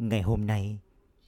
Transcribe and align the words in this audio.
Ngày 0.00 0.22
hôm 0.22 0.46
nay, 0.46 0.78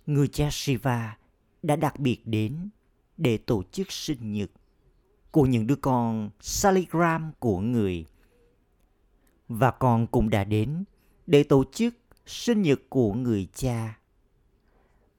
người 0.07 0.29
cha 0.29 0.49
Shiva 0.53 1.17
đã 1.63 1.77
đặc 1.77 1.99
biệt 1.99 2.27
đến 2.27 2.69
để 3.17 3.39
tổ 3.39 3.63
chức 3.73 3.93
sinh 3.93 4.33
nhật 4.33 4.51
của 5.31 5.47
những 5.47 5.67
đứa 5.67 5.77
con 5.77 6.31
Saligram 6.41 7.33
của 7.39 7.61
người. 7.61 8.07
Và 9.49 9.71
con 9.71 10.07
cũng 10.07 10.31
đã 10.31 10.45
đến 10.45 10.85
để 11.27 11.43
tổ 11.43 11.65
chức 11.73 11.95
sinh 12.27 12.63
nhật 12.63 12.81
của 12.89 13.13
người 13.13 13.49
cha. 13.55 13.99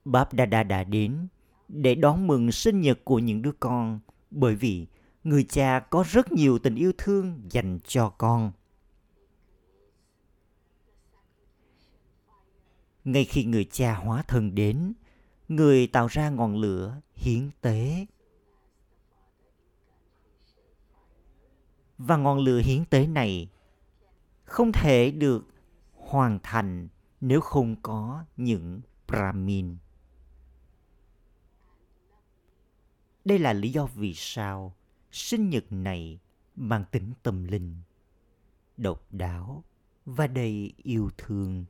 Báp 0.04 0.34
Đa 0.34 0.46
Đa 0.46 0.62
đã 0.62 0.84
đến 0.84 1.26
để 1.68 1.94
đón 1.94 2.26
mừng 2.26 2.52
sinh 2.52 2.80
nhật 2.80 3.04
của 3.04 3.18
những 3.18 3.42
đứa 3.42 3.52
con 3.60 4.00
bởi 4.30 4.54
vì 4.54 4.86
người 5.24 5.44
cha 5.44 5.80
có 5.80 6.04
rất 6.08 6.32
nhiều 6.32 6.58
tình 6.58 6.74
yêu 6.74 6.92
thương 6.98 7.40
dành 7.50 7.78
cho 7.86 8.08
con. 8.08 8.52
Ngay 13.04 13.24
khi 13.24 13.44
người 13.44 13.64
cha 13.64 13.94
hóa 13.94 14.22
thân 14.22 14.54
đến, 14.54 14.92
người 15.48 15.86
tạo 15.86 16.06
ra 16.06 16.30
ngọn 16.30 16.56
lửa 16.56 17.00
hiến 17.14 17.50
tế. 17.60 18.06
Và 21.98 22.16
ngọn 22.16 22.38
lửa 22.38 22.60
hiến 22.64 22.84
tế 22.84 23.06
này 23.06 23.48
không 24.44 24.72
thể 24.72 25.10
được 25.10 25.46
hoàn 25.92 26.38
thành 26.42 26.88
nếu 27.20 27.40
không 27.40 27.76
có 27.82 28.24
những 28.36 28.80
Brahmin. 29.08 29.76
Đây 33.24 33.38
là 33.38 33.52
lý 33.52 33.72
do 33.72 33.86
vì 33.86 34.14
sao 34.14 34.74
sinh 35.10 35.50
nhật 35.50 35.64
này 35.70 36.18
mang 36.56 36.84
tính 36.90 37.12
tâm 37.22 37.44
linh, 37.44 37.76
độc 38.76 39.12
đáo 39.12 39.64
và 40.04 40.26
đầy 40.26 40.72
yêu 40.82 41.10
thương. 41.18 41.64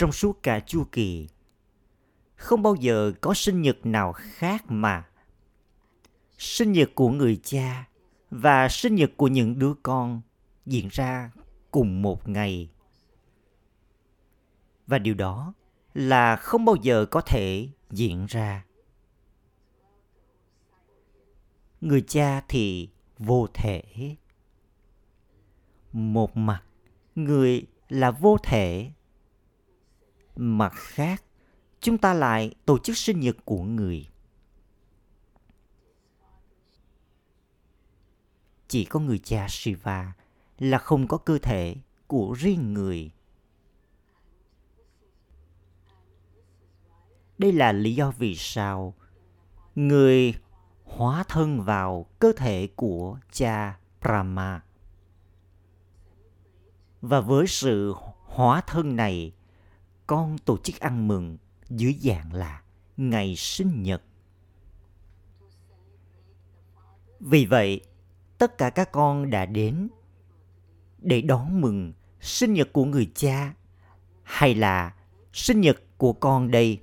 Trong 0.00 0.12
suốt 0.12 0.42
cả 0.42 0.60
chu 0.60 0.84
kỳ, 0.92 1.28
không 2.36 2.62
bao 2.62 2.74
giờ 2.74 3.12
có 3.20 3.34
sinh 3.34 3.62
nhật 3.62 3.86
nào 3.86 4.12
khác 4.12 4.64
mà 4.68 5.08
sinh 6.38 6.72
nhật 6.72 6.90
của 6.94 7.08
người 7.08 7.40
cha 7.42 7.88
và 8.30 8.68
sinh 8.68 8.94
nhật 8.94 9.10
của 9.16 9.28
những 9.28 9.58
đứa 9.58 9.74
con 9.82 10.20
diễn 10.66 10.88
ra 10.90 11.30
cùng 11.70 12.02
một 12.02 12.28
ngày. 12.28 12.70
Và 14.86 14.98
điều 14.98 15.14
đó 15.14 15.54
là 15.94 16.36
không 16.36 16.64
bao 16.64 16.76
giờ 16.76 17.06
có 17.10 17.20
thể 17.20 17.68
diễn 17.90 18.26
ra. 18.26 18.64
Người 21.80 22.04
cha 22.08 22.42
thì 22.48 22.88
vô 23.18 23.46
thể. 23.54 23.82
Một 25.92 26.36
mặt, 26.36 26.62
người 27.14 27.66
là 27.88 28.10
vô 28.10 28.36
thể. 28.42 28.90
Mặt 30.42 30.72
khác, 30.74 31.22
chúng 31.80 31.98
ta 31.98 32.14
lại 32.14 32.54
tổ 32.64 32.78
chức 32.78 32.96
sinh 32.96 33.20
nhật 33.20 33.36
của 33.44 33.62
người. 33.62 34.08
Chỉ 38.68 38.84
có 38.84 39.00
người 39.00 39.18
cha 39.18 39.46
Shiva 39.48 40.12
là 40.58 40.78
không 40.78 41.08
có 41.08 41.16
cơ 41.16 41.38
thể 41.38 41.76
của 42.06 42.34
riêng 42.38 42.74
người. 42.74 43.10
Đây 47.38 47.52
là 47.52 47.72
lý 47.72 47.94
do 47.94 48.10
vì 48.10 48.36
sao 48.36 48.94
người 49.74 50.34
hóa 50.84 51.24
thân 51.28 51.60
vào 51.60 52.06
cơ 52.18 52.32
thể 52.36 52.68
của 52.76 53.18
cha 53.32 53.78
Brahma. 54.00 54.62
Và 57.00 57.20
với 57.20 57.46
sự 57.46 57.94
hóa 58.24 58.60
thân 58.66 58.96
này, 58.96 59.32
con 60.10 60.38
tổ 60.38 60.58
chức 60.58 60.80
ăn 60.80 61.08
mừng 61.08 61.38
dưới 61.68 61.94
dạng 62.00 62.32
là 62.32 62.62
ngày 62.96 63.36
sinh 63.36 63.82
nhật. 63.82 64.02
Vì 67.20 67.46
vậy, 67.46 67.80
tất 68.38 68.58
cả 68.58 68.70
các 68.70 68.92
con 68.92 69.30
đã 69.30 69.46
đến 69.46 69.88
để 70.98 71.20
đón 71.20 71.60
mừng 71.60 71.92
sinh 72.20 72.52
nhật 72.52 72.72
của 72.72 72.84
người 72.84 73.10
cha 73.14 73.54
hay 74.22 74.54
là 74.54 74.94
sinh 75.32 75.60
nhật 75.60 75.82
của 75.96 76.12
con 76.12 76.50
đây 76.50 76.80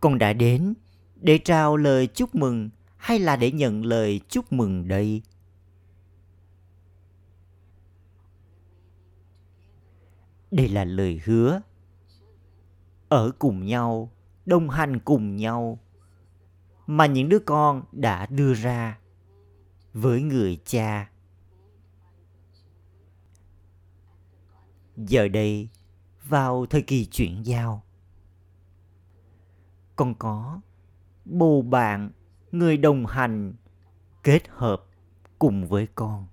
con 0.00 0.18
đã 0.18 0.32
đến 0.32 0.74
để 1.16 1.38
trao 1.38 1.76
lời 1.76 2.06
chúc 2.06 2.34
mừng 2.34 2.70
hay 2.96 3.18
là 3.18 3.36
để 3.36 3.52
nhận 3.52 3.84
lời 3.84 4.20
chúc 4.28 4.52
mừng 4.52 4.88
đây 4.88 5.22
đây 10.50 10.68
là 10.68 10.84
lời 10.84 11.20
hứa. 11.24 11.60
Ở 13.08 13.32
cùng 13.38 13.66
nhau, 13.66 14.10
đồng 14.46 14.70
hành 14.70 15.00
cùng 15.00 15.36
nhau 15.36 15.78
mà 16.86 17.06
những 17.06 17.28
đứa 17.28 17.38
con 17.38 17.82
đã 17.92 18.26
đưa 18.26 18.54
ra 18.54 18.98
với 19.92 20.22
người 20.22 20.60
cha. 20.64 21.10
Giờ 24.96 25.28
đây, 25.28 25.68
vào 26.24 26.66
thời 26.66 26.82
kỳ 26.82 27.06
chuyển 27.06 27.42
giao 27.42 27.86
con 29.96 30.14
có 30.14 30.60
bầu 31.24 31.62
bạn, 31.62 32.10
người 32.52 32.76
đồng 32.76 33.06
hành 33.06 33.54
kết 34.22 34.42
hợp 34.48 34.84
cùng 35.38 35.66
với 35.68 35.88
con. 35.94 36.26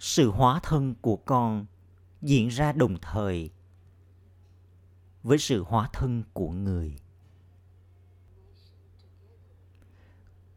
Sự 0.00 0.30
hóa 0.30 0.60
thân 0.62 0.94
của 1.00 1.16
con 1.16 1.66
diễn 2.22 2.48
ra 2.48 2.72
đồng 2.72 2.96
thời 3.02 3.50
với 5.22 5.38
sự 5.38 5.62
hóa 5.62 5.88
thân 5.92 6.22
của 6.32 6.50
người. 6.50 6.96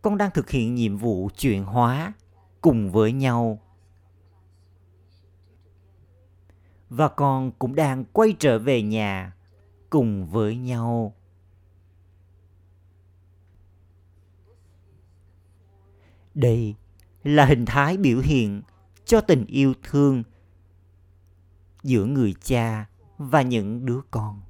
Con 0.02 0.18
đang 0.18 0.32
thực 0.34 0.50
hiện 0.50 0.76
nhiệm 0.76 0.98
vụ 0.98 1.30
chuyển 1.38 1.64
hóa 1.64 2.14
cùng 2.62 2.92
với 2.92 3.14
nhau. 3.14 3.60
Và 6.90 7.08
con 7.08 7.52
cũng 7.52 7.76
đang 7.76 8.06
quay 8.06 8.36
trở 8.40 8.60
về 8.60 8.82
nhà 8.82 9.34
cùng 9.90 10.28
với 10.28 10.58
nhau. 10.58 11.14
Đây 16.34 16.76
là 17.24 17.46
hình 17.46 17.66
thái 17.66 17.98
biểu 17.98 18.20
hiện 18.20 18.62
cho 19.14 19.22
tình 19.22 19.46
yêu 19.46 19.74
thương 19.84 20.24
giữa 21.84 22.06
người 22.06 22.36
cha 22.42 22.90
và 23.18 23.42
những 23.42 23.86
đứa 23.86 24.02
con 24.12 24.42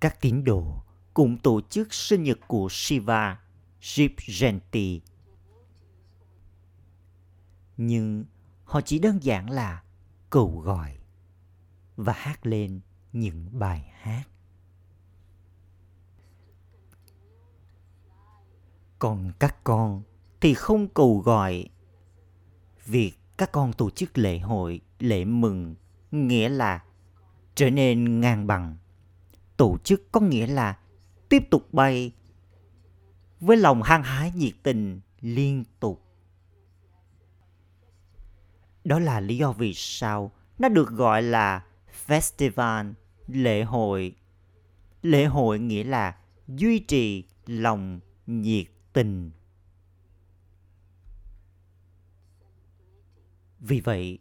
các 0.00 0.20
tín 0.20 0.44
đồ 0.44 0.82
cũng 1.14 1.38
tổ 1.38 1.60
chức 1.60 1.94
sinh 1.94 2.22
nhật 2.22 2.38
của 2.46 2.68
Shiva, 2.70 3.40
Shiv 3.80 4.12
Genti. 4.40 5.00
nhưng 7.76 8.24
họ 8.64 8.80
chỉ 8.80 8.98
đơn 8.98 9.18
giản 9.22 9.50
là 9.50 9.82
cầu 10.30 10.60
gọi 10.60 10.98
và 11.96 12.12
hát 12.12 12.46
lên 12.46 12.80
những 13.12 13.58
bài 13.58 13.90
hát 13.94 14.24
còn 19.02 19.32
các 19.38 19.64
con 19.64 20.02
thì 20.40 20.54
không 20.54 20.88
cầu 20.88 21.18
gọi. 21.18 21.68
Việc 22.86 23.12
các 23.38 23.52
con 23.52 23.72
tổ 23.72 23.90
chức 23.90 24.18
lễ 24.18 24.38
hội 24.38 24.80
lễ 24.98 25.24
mừng 25.24 25.74
nghĩa 26.10 26.48
là 26.48 26.84
trở 27.54 27.70
nên 27.70 28.20
ngang 28.20 28.46
bằng. 28.46 28.76
Tổ 29.56 29.78
chức 29.84 30.12
có 30.12 30.20
nghĩa 30.20 30.46
là 30.46 30.78
tiếp 31.28 31.42
tục 31.50 31.74
bay 31.74 32.12
với 33.40 33.56
lòng 33.56 33.82
hăng 33.82 34.02
hái 34.02 34.32
nhiệt 34.36 34.54
tình 34.62 35.00
liên 35.20 35.64
tục. 35.80 36.02
Đó 38.84 38.98
là 38.98 39.20
lý 39.20 39.36
do 39.36 39.52
vì 39.52 39.74
sao 39.74 40.32
nó 40.58 40.68
được 40.68 40.88
gọi 40.88 41.22
là 41.22 41.64
festival, 42.06 42.92
lễ 43.26 43.62
hội. 43.62 44.14
Lễ 45.02 45.24
hội 45.24 45.58
nghĩa 45.58 45.84
là 45.84 46.16
duy 46.48 46.78
trì 46.78 47.24
lòng 47.46 48.00
nhiệt 48.26 48.66
tình. 48.92 49.30
Vì 53.60 53.80
vậy, 53.80 54.18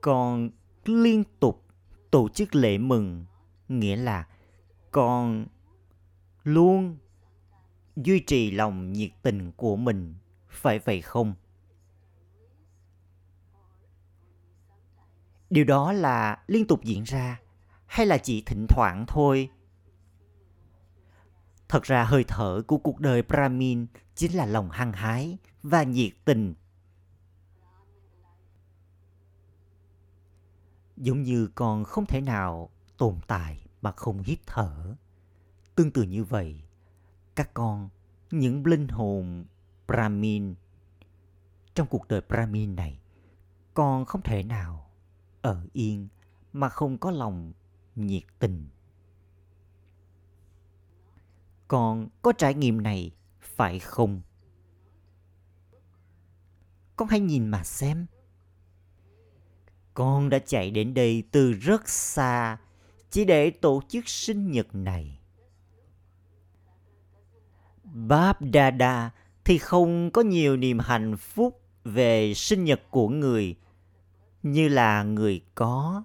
con 0.00 0.50
liên 0.84 1.24
tục 1.40 1.64
tổ 2.10 2.28
chức 2.28 2.54
lễ 2.54 2.78
mừng, 2.78 3.24
nghĩa 3.68 3.96
là 3.96 4.26
con 4.90 5.46
luôn 6.44 6.96
duy 7.96 8.20
trì 8.20 8.50
lòng 8.50 8.92
nhiệt 8.92 9.10
tình 9.22 9.52
của 9.52 9.76
mình, 9.76 10.14
phải 10.48 10.78
vậy 10.78 11.02
không? 11.02 11.34
điều 15.54 15.64
đó 15.64 15.92
là 15.92 16.38
liên 16.46 16.66
tục 16.66 16.84
diễn 16.84 17.02
ra 17.02 17.40
hay 17.86 18.06
là 18.06 18.18
chỉ 18.18 18.42
thỉnh 18.46 18.66
thoảng 18.68 19.04
thôi 19.08 19.48
Thật 21.74 21.82
ra 21.82 22.04
hơi 22.04 22.24
thở 22.28 22.62
của 22.66 22.78
cuộc 22.78 23.00
đời 23.00 23.22
Brahmin 23.22 23.86
chính 24.14 24.32
là 24.32 24.46
lòng 24.46 24.70
hăng 24.70 24.92
hái 24.92 25.38
và 25.62 25.82
nhiệt 25.82 26.12
tình. 26.24 26.54
Giống 30.96 31.22
như 31.22 31.48
con 31.54 31.84
không 31.84 32.06
thể 32.06 32.20
nào 32.20 32.70
tồn 32.98 33.18
tại 33.26 33.66
mà 33.82 33.92
không 33.92 34.22
hít 34.22 34.38
thở. 34.46 34.96
Tương 35.74 35.90
tự 35.90 36.02
như 36.02 36.24
vậy, 36.24 36.62
các 37.34 37.54
con, 37.54 37.88
những 38.30 38.66
linh 38.66 38.88
hồn 38.88 39.44
Brahmin 39.86 40.54
trong 41.74 41.86
cuộc 41.86 42.08
đời 42.08 42.20
Brahmin 42.28 42.76
này, 42.76 42.98
con 43.74 44.04
không 44.04 44.22
thể 44.22 44.42
nào 44.42 44.90
ở 45.42 45.66
yên 45.72 46.08
mà 46.52 46.68
không 46.68 46.98
có 46.98 47.10
lòng 47.10 47.52
nhiệt 47.96 48.24
tình. 48.38 48.68
Con 51.74 52.08
có 52.22 52.32
trải 52.32 52.54
nghiệm 52.54 52.82
này 52.82 53.10
phải 53.40 53.78
không? 53.78 54.20
Con 56.96 57.08
hãy 57.08 57.20
nhìn 57.20 57.48
mà 57.48 57.64
xem. 57.64 58.06
Con 59.94 60.28
đã 60.28 60.38
chạy 60.38 60.70
đến 60.70 60.94
đây 60.94 61.22
từ 61.30 61.52
rất 61.52 61.88
xa 61.88 62.58
chỉ 63.10 63.24
để 63.24 63.50
tổ 63.50 63.82
chức 63.88 64.08
sinh 64.08 64.50
nhật 64.50 64.74
này. 64.74 65.18
Báp 67.84 68.38
Đa 68.40 69.10
thì 69.44 69.58
không 69.58 70.10
có 70.10 70.22
nhiều 70.22 70.56
niềm 70.56 70.78
hạnh 70.78 71.16
phúc 71.16 71.62
về 71.84 72.32
sinh 72.34 72.64
nhật 72.64 72.80
của 72.90 73.08
người 73.08 73.56
như 74.42 74.68
là 74.68 75.02
người 75.02 75.40
có 75.54 76.04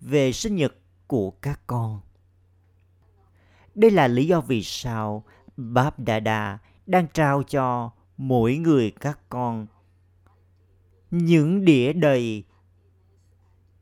về 0.00 0.32
sinh 0.32 0.56
nhật 0.56 0.74
của 1.06 1.30
các 1.30 1.60
con. 1.66 2.00
Đây 3.74 3.90
là 3.90 4.08
lý 4.08 4.26
do 4.26 4.40
vì 4.40 4.62
sao 4.62 5.24
Báp 5.56 5.98
Đa 5.98 6.58
đang 6.86 7.06
trao 7.12 7.42
cho 7.42 7.90
mỗi 8.16 8.56
người 8.56 8.90
các 8.90 9.18
con 9.28 9.66
những 11.10 11.64
đĩa 11.64 11.92
đầy 11.92 12.44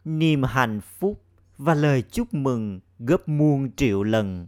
niềm 0.05 0.43
hạnh 0.43 0.81
phúc 0.81 1.23
và 1.59 1.75
lời 1.75 2.03
chúc 2.03 2.35
mừng 2.35 2.81
gấp 2.99 3.29
muôn 3.29 3.71
triệu 3.77 4.03
lần. 4.03 4.47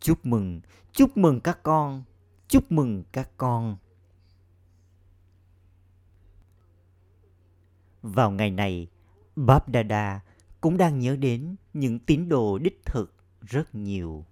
Chúc 0.00 0.26
mừng, 0.26 0.60
chúc 0.92 1.16
mừng 1.16 1.40
các 1.40 1.62
con, 1.62 2.04
chúc 2.48 2.72
mừng 2.72 3.04
các 3.12 3.30
con. 3.36 3.76
Vào 8.02 8.30
ngày 8.30 8.50
này, 8.50 8.88
Bab 9.36 9.62
Dada 9.74 10.20
cũng 10.60 10.76
đang 10.76 10.98
nhớ 10.98 11.16
đến 11.16 11.56
những 11.72 11.98
tín 11.98 12.28
đồ 12.28 12.58
đích 12.58 12.80
thực 12.84 13.14
rất 13.40 13.74
nhiều. 13.74 14.24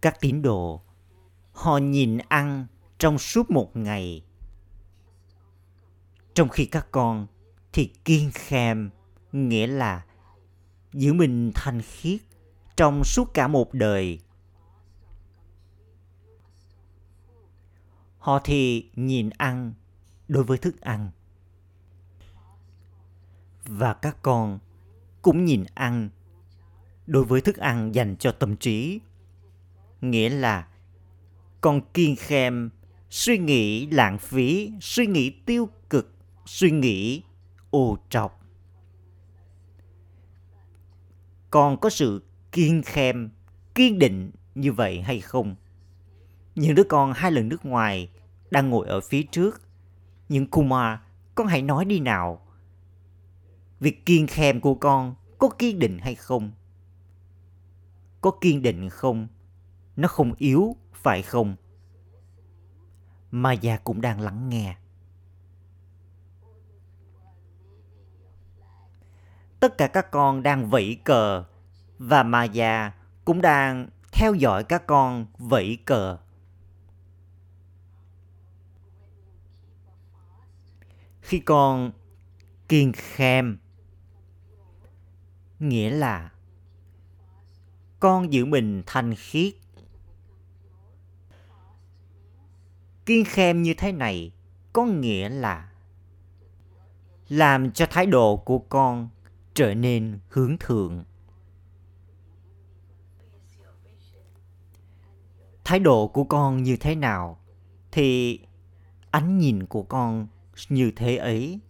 Các 0.00 0.20
tín 0.20 0.42
đồ, 0.42 0.82
họ 1.52 1.78
nhìn 1.78 2.18
ăn 2.18 2.66
trong 2.98 3.18
suốt 3.18 3.50
một 3.50 3.76
ngày. 3.76 4.24
Trong 6.34 6.48
khi 6.48 6.66
các 6.66 6.86
con 6.90 7.26
thì 7.72 7.92
kiên 8.04 8.30
khem 8.34 8.90
nghĩa 9.32 9.66
là 9.66 10.04
giữ 10.92 11.12
mình 11.12 11.52
thanh 11.54 11.82
khiết 11.82 12.20
trong 12.76 13.04
suốt 13.04 13.34
cả 13.34 13.48
một 13.48 13.74
đời. 13.74 14.20
Họ 18.18 18.40
thì 18.44 18.90
nhìn 18.94 19.30
ăn 19.30 19.72
đối 20.28 20.44
với 20.44 20.58
thức 20.58 20.80
ăn. 20.80 21.10
Và 23.64 23.94
các 23.94 24.16
con 24.22 24.58
cũng 25.22 25.44
nhìn 25.44 25.64
ăn 25.74 26.10
đối 27.06 27.24
với 27.24 27.40
thức 27.40 27.56
ăn 27.56 27.94
dành 27.94 28.16
cho 28.16 28.32
tâm 28.32 28.56
trí. 28.56 29.00
Nghĩa 30.00 30.28
là 30.28 30.68
con 31.60 31.80
kiên 31.94 32.16
khem 32.16 32.70
suy 33.10 33.38
nghĩ 33.38 33.86
lãng 33.86 34.18
phí, 34.18 34.72
suy 34.80 35.06
nghĩ 35.06 35.30
tiêu 35.30 35.68
cực, 35.90 36.14
suy 36.46 36.70
nghĩ 36.70 37.22
ô 37.70 37.98
trọc 38.08 38.40
còn 41.50 41.76
có 41.80 41.90
sự 41.90 42.22
kiên 42.52 42.82
khem, 42.82 43.30
kiên 43.74 43.98
định 43.98 44.30
như 44.54 44.72
vậy 44.72 45.00
hay 45.00 45.20
không? 45.20 45.54
Những 46.54 46.74
đứa 46.74 46.84
con 46.84 47.12
hai 47.12 47.32
lần 47.32 47.48
nước 47.48 47.64
ngoài 47.66 48.10
đang 48.50 48.70
ngồi 48.70 48.86
ở 48.88 49.00
phía 49.00 49.22
trước. 49.22 49.62
Nhưng 50.28 50.46
Kumar, 50.46 50.98
con 51.34 51.46
hãy 51.46 51.62
nói 51.62 51.84
đi 51.84 52.00
nào. 52.00 52.40
Việc 53.80 54.06
kiên 54.06 54.26
khem 54.26 54.60
của 54.60 54.74
con 54.74 55.14
có 55.38 55.48
kiên 55.48 55.78
định 55.78 55.98
hay 55.98 56.14
không? 56.14 56.50
Có 58.20 58.30
kiên 58.40 58.62
định 58.62 58.90
không? 58.90 59.28
Nó 59.96 60.08
không 60.08 60.34
yếu, 60.38 60.76
phải 60.92 61.22
không? 61.22 61.56
Maya 63.30 63.76
cũng 63.76 64.00
đang 64.00 64.20
lắng 64.20 64.48
nghe. 64.48 64.76
tất 69.60 69.78
cả 69.78 69.86
các 69.86 70.10
con 70.10 70.42
đang 70.42 70.70
vẫy 70.70 71.00
cờ 71.04 71.44
và 71.98 72.22
Maya 72.22 72.92
cũng 73.24 73.42
đang 73.42 73.88
theo 74.12 74.34
dõi 74.34 74.64
các 74.64 74.86
con 74.86 75.26
vẫy 75.38 75.78
cờ. 75.84 76.18
Khi 81.20 81.38
con 81.38 81.92
kiên 82.68 82.92
khem 82.92 83.58
nghĩa 85.58 85.90
là 85.90 86.30
con 88.00 88.32
giữ 88.32 88.44
mình 88.44 88.82
thanh 88.86 89.14
khiết. 89.14 89.54
Kiên 93.10 93.24
khem 93.24 93.62
như 93.62 93.74
thế 93.74 93.92
này 93.92 94.32
có 94.72 94.84
nghĩa 94.84 95.28
là 95.28 95.70
làm 97.28 97.70
cho 97.70 97.86
thái 97.90 98.06
độ 98.06 98.36
của 98.36 98.58
con 98.58 99.08
trở 99.54 99.74
nên 99.74 100.18
hướng 100.28 100.56
thượng. 100.60 101.04
Thái 105.64 105.78
độ 105.78 106.08
của 106.08 106.24
con 106.24 106.62
như 106.62 106.76
thế 106.76 106.94
nào 106.94 107.38
thì 107.92 108.40
ánh 109.10 109.38
nhìn 109.38 109.66
của 109.66 109.82
con 109.82 110.26
như 110.68 110.92
thế 110.96 111.16
ấy. 111.16 111.60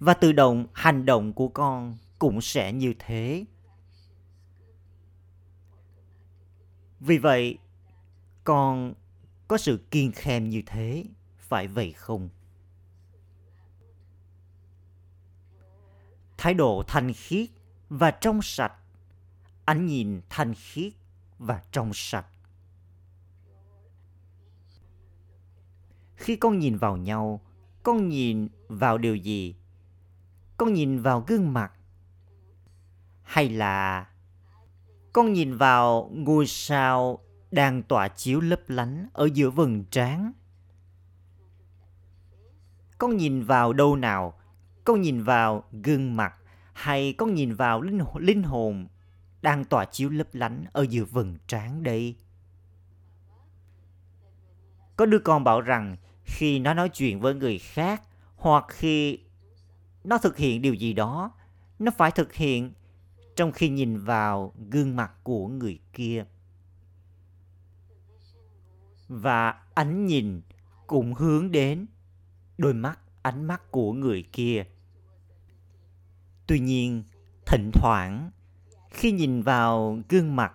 Và 0.00 0.14
tự 0.14 0.32
động 0.32 0.66
hành 0.72 1.06
động 1.06 1.32
của 1.32 1.48
con 1.48 1.96
cũng 2.18 2.40
sẽ 2.40 2.72
như 2.72 2.94
thế. 2.98 3.44
Vì 7.00 7.18
vậy, 7.18 7.58
con 8.44 8.94
có 9.48 9.58
sự 9.58 9.86
kiên 9.90 10.12
khem 10.12 10.50
như 10.50 10.62
thế, 10.66 11.04
phải 11.38 11.68
vậy 11.68 11.92
không? 11.92 12.28
Thái 16.38 16.54
độ 16.54 16.84
thanh 16.86 17.12
khiết 17.12 17.50
và 17.88 18.10
trong 18.10 18.42
sạch. 18.42 18.72
Ánh 19.64 19.86
nhìn 19.86 20.20
thanh 20.28 20.54
khiết 20.54 20.92
và 21.38 21.62
trong 21.72 21.90
sạch. 21.94 22.26
Khi 26.16 26.36
con 26.36 26.58
nhìn 26.58 26.76
vào 26.76 26.96
nhau, 26.96 27.40
con 27.82 28.08
nhìn 28.08 28.48
vào 28.68 28.98
điều 28.98 29.16
gì? 29.16 29.54
Con 30.56 30.74
nhìn 30.74 30.98
vào 30.98 31.24
gương 31.26 31.52
mặt 31.52 31.72
hay 33.22 33.48
là 33.48 34.06
con 35.12 35.32
nhìn 35.32 35.56
vào 35.56 36.10
ngôi 36.12 36.46
sao 36.46 37.18
đang 37.56 37.82
tỏa 37.82 38.08
chiếu 38.08 38.40
lấp 38.40 38.60
lánh 38.68 39.08
ở 39.12 39.28
giữa 39.34 39.50
vầng 39.50 39.84
trán 39.90 40.32
con 42.98 43.16
nhìn 43.16 43.42
vào 43.42 43.72
đâu 43.72 43.96
nào 43.96 44.34
con 44.84 45.00
nhìn 45.00 45.22
vào 45.22 45.64
gương 45.72 46.16
mặt 46.16 46.34
hay 46.72 47.12
con 47.18 47.34
nhìn 47.34 47.54
vào 47.54 47.82
linh, 47.82 48.00
linh 48.18 48.42
hồn 48.42 48.88
đang 49.42 49.64
tỏa 49.64 49.84
chiếu 49.84 50.10
lấp 50.10 50.26
lánh 50.32 50.64
ở 50.72 50.86
giữa 50.90 51.04
vầng 51.04 51.36
trán 51.46 51.82
đây? 51.82 52.16
Có 54.96 55.06
đứa 55.06 55.18
con 55.18 55.44
bảo 55.44 55.60
rằng 55.60 55.96
khi 56.24 56.58
nó 56.58 56.74
nói 56.74 56.88
chuyện 56.88 57.20
với 57.20 57.34
người 57.34 57.58
khác 57.58 58.02
hoặc 58.36 58.64
khi 58.68 59.18
nó 60.04 60.18
thực 60.18 60.36
hiện 60.36 60.62
điều 60.62 60.74
gì 60.74 60.92
đó, 60.92 61.32
nó 61.78 61.90
phải 61.96 62.10
thực 62.10 62.34
hiện 62.34 62.72
trong 63.36 63.52
khi 63.52 63.68
nhìn 63.68 63.98
vào 63.98 64.54
gương 64.70 64.96
mặt 64.96 65.12
của 65.22 65.48
người 65.48 65.78
kia. 65.92 66.24
Và 69.08 69.62
ánh 69.74 70.06
nhìn 70.06 70.40
cũng 70.86 71.14
hướng 71.14 71.50
đến 71.50 71.86
đôi 72.58 72.74
mắt, 72.74 72.98
ánh 73.22 73.44
mắt 73.44 73.70
của 73.70 73.92
người 73.92 74.24
kia 74.32 74.64
Tuy 76.46 76.60
nhiên, 76.60 77.04
thỉnh 77.46 77.70
thoảng 77.74 78.30
khi 78.90 79.12
nhìn 79.12 79.42
vào 79.42 79.98
gương 80.08 80.36
mặt, 80.36 80.52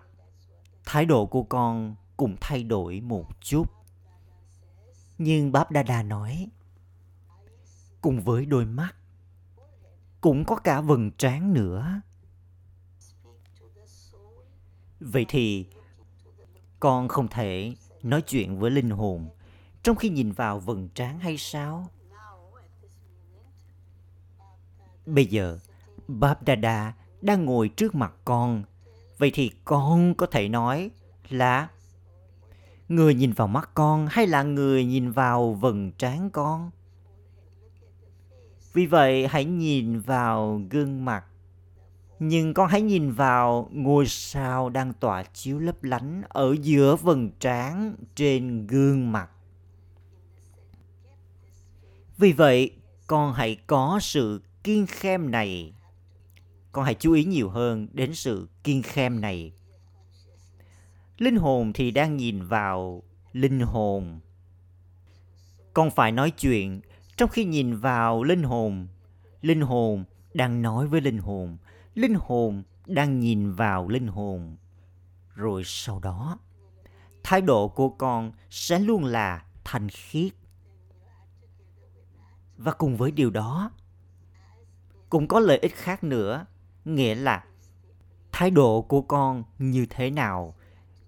thái 0.84 1.04
độ 1.04 1.26
của 1.26 1.42
con 1.42 1.96
cũng 2.16 2.36
thay 2.40 2.64
đổi 2.64 3.00
một 3.00 3.40
chút. 3.40 3.64
Nhưng 5.18 5.52
Báp 5.52 5.70
Đa 5.70 5.82
Đa 5.82 6.02
nói, 6.02 6.48
cùng 8.00 8.20
với 8.20 8.46
đôi 8.46 8.66
mắt, 8.66 8.94
cũng 10.20 10.44
có 10.44 10.56
cả 10.56 10.80
vầng 10.80 11.10
trán 11.18 11.54
nữa. 11.54 12.00
vậy 15.04 15.26
thì 15.28 15.66
con 16.80 17.08
không 17.08 17.28
thể 17.28 17.74
nói 18.02 18.22
chuyện 18.22 18.58
với 18.58 18.70
linh 18.70 18.90
hồn, 18.90 19.28
trong 19.82 19.96
khi 19.96 20.08
nhìn 20.08 20.32
vào 20.32 20.60
vầng 20.60 20.88
trán 20.94 21.18
hay 21.18 21.38
sao? 21.38 21.86
Bây 25.06 25.26
giờ 25.26 25.58
bab 26.08 26.36
dada 26.46 26.94
đang 27.20 27.44
ngồi 27.44 27.68
trước 27.68 27.94
mặt 27.94 28.12
con. 28.24 28.62
Vậy 29.18 29.30
thì 29.34 29.50
con 29.64 30.14
có 30.14 30.26
thể 30.26 30.48
nói 30.48 30.90
là 31.28 31.68
người 32.88 33.14
nhìn 33.14 33.32
vào 33.32 33.48
mắt 33.48 33.70
con 33.74 34.06
hay 34.10 34.26
là 34.26 34.42
người 34.42 34.84
nhìn 34.84 35.10
vào 35.10 35.52
vầng 35.52 35.92
trán 35.92 36.30
con? 36.30 36.70
Vì 38.72 38.86
vậy, 38.86 39.26
hãy 39.26 39.44
nhìn 39.44 40.00
vào 40.00 40.62
gương 40.70 41.04
mặt 41.04 41.24
nhưng 42.28 42.54
con 42.54 42.68
hãy 42.68 42.82
nhìn 42.82 43.12
vào 43.12 43.68
ngôi 43.72 44.06
sao 44.06 44.68
đang 44.68 44.92
tỏa 44.92 45.22
chiếu 45.22 45.58
lấp 45.58 45.84
lánh 45.84 46.22
ở 46.28 46.56
giữa 46.62 46.96
vầng 46.96 47.30
trán 47.40 47.96
trên 48.14 48.66
gương 48.66 49.12
mặt. 49.12 49.30
Vì 52.18 52.32
vậy, 52.32 52.70
con 53.06 53.32
hãy 53.32 53.56
có 53.66 53.98
sự 54.02 54.42
kiên 54.64 54.86
khem 54.86 55.30
này. 55.30 55.72
Con 56.72 56.84
hãy 56.84 56.94
chú 56.94 57.12
ý 57.12 57.24
nhiều 57.24 57.50
hơn 57.50 57.88
đến 57.92 58.14
sự 58.14 58.48
kiên 58.64 58.82
khem 58.82 59.20
này. 59.20 59.52
Linh 61.18 61.36
hồn 61.36 61.72
thì 61.72 61.90
đang 61.90 62.16
nhìn 62.16 62.46
vào 62.46 63.02
linh 63.32 63.60
hồn. 63.60 64.20
Con 65.74 65.90
phải 65.90 66.12
nói 66.12 66.30
chuyện. 66.30 66.80
Trong 67.16 67.30
khi 67.30 67.44
nhìn 67.44 67.76
vào 67.76 68.22
linh 68.22 68.42
hồn 68.42 68.86
linh 69.42 69.60
hồn 69.60 70.04
đang 70.34 70.62
nói 70.62 70.86
với 70.86 71.00
linh 71.00 71.18
hồn 71.18 71.56
linh 71.94 72.14
hồn 72.20 72.62
đang 72.86 73.20
nhìn 73.20 73.52
vào 73.52 73.88
linh 73.88 74.06
hồn. 74.06 74.56
Rồi 75.34 75.62
sau 75.64 76.00
đó, 76.00 76.38
thái 77.22 77.40
độ 77.40 77.68
của 77.68 77.88
con 77.88 78.32
sẽ 78.50 78.78
luôn 78.78 79.04
là 79.04 79.44
thanh 79.64 79.88
khiết. 79.88 80.32
Và 82.56 82.72
cùng 82.72 82.96
với 82.96 83.10
điều 83.10 83.30
đó, 83.30 83.70
cũng 85.10 85.28
có 85.28 85.40
lợi 85.40 85.58
ích 85.58 85.74
khác 85.74 86.04
nữa, 86.04 86.46
nghĩa 86.84 87.14
là 87.14 87.44
thái 88.32 88.50
độ 88.50 88.82
của 88.82 89.02
con 89.02 89.44
như 89.58 89.86
thế 89.90 90.10
nào 90.10 90.54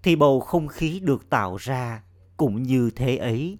thì 0.03 0.15
bầu 0.15 0.39
không 0.39 0.67
khí 0.67 0.99
được 0.99 1.29
tạo 1.29 1.55
ra 1.55 2.03
cũng 2.37 2.63
như 2.63 2.89
thế 2.95 3.17
ấy. 3.17 3.59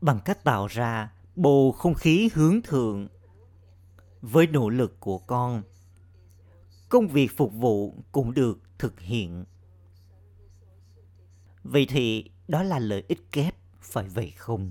Bằng 0.00 0.20
cách 0.24 0.44
tạo 0.44 0.66
ra 0.66 1.12
bầu 1.36 1.72
không 1.72 1.94
khí 1.94 2.30
hướng 2.34 2.62
thượng 2.62 3.08
với 4.22 4.46
nỗ 4.46 4.68
lực 4.68 5.00
của 5.00 5.18
con. 5.18 5.62
Công 6.88 7.08
việc 7.08 7.36
phục 7.36 7.52
vụ 7.52 7.94
cũng 8.12 8.34
được 8.34 8.58
thực 8.78 9.00
hiện. 9.00 9.44
Vậy 11.62 11.86
thì 11.88 12.30
đó 12.48 12.62
là 12.62 12.78
lợi 12.78 13.04
ích 13.08 13.32
kép, 13.32 13.54
phải 13.80 14.08
vậy 14.08 14.30
không? 14.36 14.70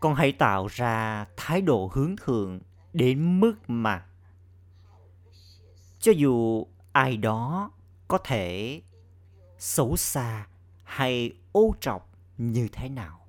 Con 0.00 0.14
hãy 0.14 0.32
tạo 0.32 0.66
ra 0.66 1.26
thái 1.36 1.60
độ 1.62 1.90
hướng 1.92 2.16
thượng 2.16 2.60
đến 2.92 3.40
mức 3.40 3.54
mà 3.68 4.06
cho 5.98 6.12
dù 6.12 6.66
ai 6.92 7.16
đó 7.16 7.70
có 8.08 8.18
thể 8.18 8.82
xấu 9.58 9.96
xa 9.96 10.46
hay 10.84 11.32
ô 11.52 11.74
trọc 11.80 12.10
như 12.38 12.68
thế 12.72 12.88
nào 12.88 13.25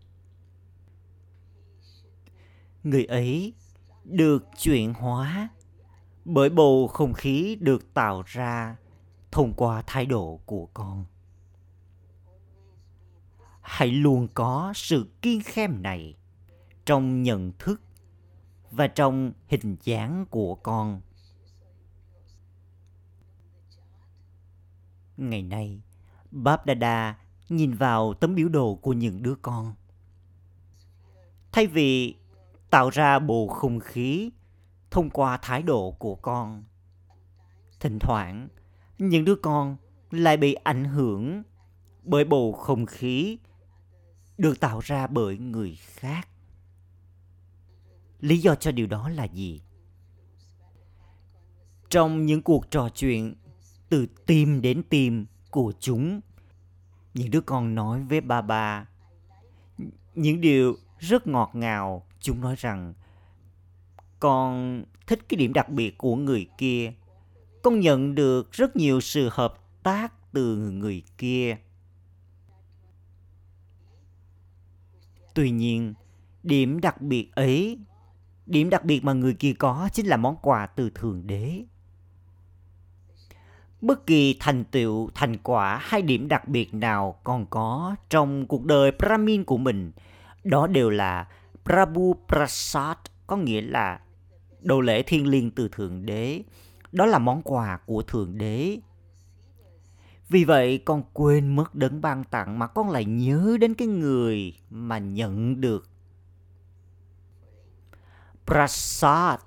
người 2.90 3.06
ấy 3.06 3.54
được 4.04 4.46
chuyển 4.58 4.94
hóa 4.94 5.50
bởi 6.26 6.50
bầu 6.50 6.88
không 6.88 7.14
khí 7.14 7.58
được 7.62 7.94
tạo 7.94 8.24
ra 8.26 8.76
thông 9.32 9.54
qua 9.54 9.84
thái 9.88 10.06
độ 10.06 10.40
của 10.46 10.66
con. 10.74 11.06
Hãy 13.62 13.88
luôn 13.88 14.28
có 14.34 14.74
sự 14.76 15.08
kiên 15.22 15.42
khem 15.42 15.82
này 15.82 16.16
trong 16.86 17.24
nhận 17.24 17.52
thức 17.60 17.82
và 18.72 18.88
trong 18.88 19.32
hình 19.48 19.78
dáng 19.84 20.26
của 20.30 20.56
con. 20.56 21.02
Ngày 25.18 25.42
nay 25.42 25.82
bab 26.32 26.60
dada 26.68 27.18
nhìn 27.50 27.74
vào 27.74 28.14
tấm 28.14 28.36
biểu 28.36 28.50
đồ 28.50 28.76
của 28.76 28.94
những 28.94 29.24
đứa 29.24 29.36
con. 29.42 29.76
Thay 31.52 31.68
vì 31.68 32.16
tạo 32.70 32.90
ra 32.90 33.20
bầu 33.20 33.48
không 33.48 33.80
khí 33.80 34.32
thông 34.92 35.10
qua 35.10 35.38
thái 35.38 35.64
độ 35.64 35.92
của 35.92 36.16
con. 36.16 36.64
Thỉnh 37.80 38.00
thoảng, 38.00 38.48
những 38.98 39.26
đứa 39.26 39.36
con 39.36 39.78
lại 40.12 40.38
bị 40.38 40.54
ảnh 40.54 40.86
hưởng 40.86 41.44
bởi 42.04 42.26
bầu 42.26 42.54
không 42.54 42.86
khí 42.86 43.38
được 44.38 44.60
tạo 44.60 44.80
ra 44.80 45.08
bởi 45.08 45.38
người 45.38 45.76
khác. 45.76 46.28
Lý 48.20 48.38
do 48.38 48.56
cho 48.56 48.72
điều 48.72 48.88
đó 48.88 49.10
là 49.10 49.24
gì? 49.24 49.62
Trong 51.90 52.26
những 52.26 52.42
cuộc 52.42 52.72
trò 52.72 52.90
chuyện 52.90 53.36
từ 53.90 54.06
tim 54.26 54.62
đến 54.62 54.84
tim 54.90 55.26
của 55.52 55.74
chúng, 55.80 56.22
những 57.14 57.32
đứa 57.32 57.42
con 57.42 57.76
nói 57.76 58.04
với 58.04 58.22
ba 58.22 58.42
ba 58.42 58.88
những 60.16 60.42
điều 60.42 60.76
rất 61.00 61.28
ngọt 61.28 61.52
ngào 61.54 62.07
chúng 62.20 62.42
nói 62.42 62.56
rằng, 62.58 62.94
con 64.20 64.84
thích 65.08 65.20
cái 65.30 65.38
điểm 65.38 65.54
đặc 65.54 65.70
biệt 65.70 65.98
của 65.98 66.16
người 66.16 66.48
kia. 66.58 66.94
Con 67.64 67.80
nhận 67.80 68.16
được 68.16 68.52
rất 68.52 68.76
nhiều 68.76 69.02
sự 69.02 69.30
hợp 69.32 69.54
tác 69.84 70.14
từ 70.32 70.56
người 70.56 71.04
kia. 71.18 71.58
Tuy 75.34 75.52
nhiên, 75.52 75.94
điểm 76.44 76.82
đặc 76.82 77.02
biệt 77.02 77.32
ấy, 77.36 77.80
điểm 78.46 78.70
đặc 78.70 78.86
biệt 78.86 79.04
mà 79.04 79.14
người 79.14 79.34
kia 79.34 79.54
có 79.54 79.90
chính 79.94 80.06
là 80.06 80.18
món 80.18 80.36
quà 80.42 80.68
từ 80.68 80.90
thượng 80.90 81.28
đế. 81.28 81.64
Bất 83.82 84.06
kỳ 84.08 84.38
thành 84.40 84.64
tựu, 84.64 85.10
thành 85.16 85.38
quả 85.38 85.78
hay 85.82 86.02
điểm 86.02 86.28
đặc 86.28 86.48
biệt 86.48 86.74
nào 86.74 87.20
còn 87.24 87.46
có 87.50 87.96
trong 88.10 88.48
cuộc 88.48 88.66
đời 88.66 88.92
brahmin 89.00 89.44
của 89.44 89.58
mình, 89.58 89.92
đó 90.44 90.68
đều 90.68 90.90
là 90.90 91.28
prabhu 91.68 92.16
prasad, 92.28 92.98
có 93.28 93.38
nghĩa 93.38 93.62
là 93.62 94.00
đồ 94.62 94.82
lễ 94.82 95.02
thiên 95.02 95.28
liêng 95.28 95.52
từ 95.52 95.70
thượng 95.72 96.06
đế. 96.06 96.44
Đó 96.92 97.06
là 97.06 97.20
món 97.20 97.42
quà 97.42 97.80
của 97.86 98.02
thượng 98.02 98.38
đế. 98.38 98.80
Vì 100.30 100.44
vậy, 100.44 100.78
con 100.86 101.04
quên 101.14 101.56
mất 101.56 101.76
đấng 101.76 102.02
ban 102.02 102.24
tặng 102.24 102.60
mà 102.60 102.68
con 102.68 102.90
lại 102.90 103.06
nhớ 103.06 103.58
đến 103.62 103.74
cái 103.74 103.88
người 103.88 104.54
mà 104.70 104.98
nhận 104.98 105.62
được. 105.62 105.90
Prasad, 108.46 109.40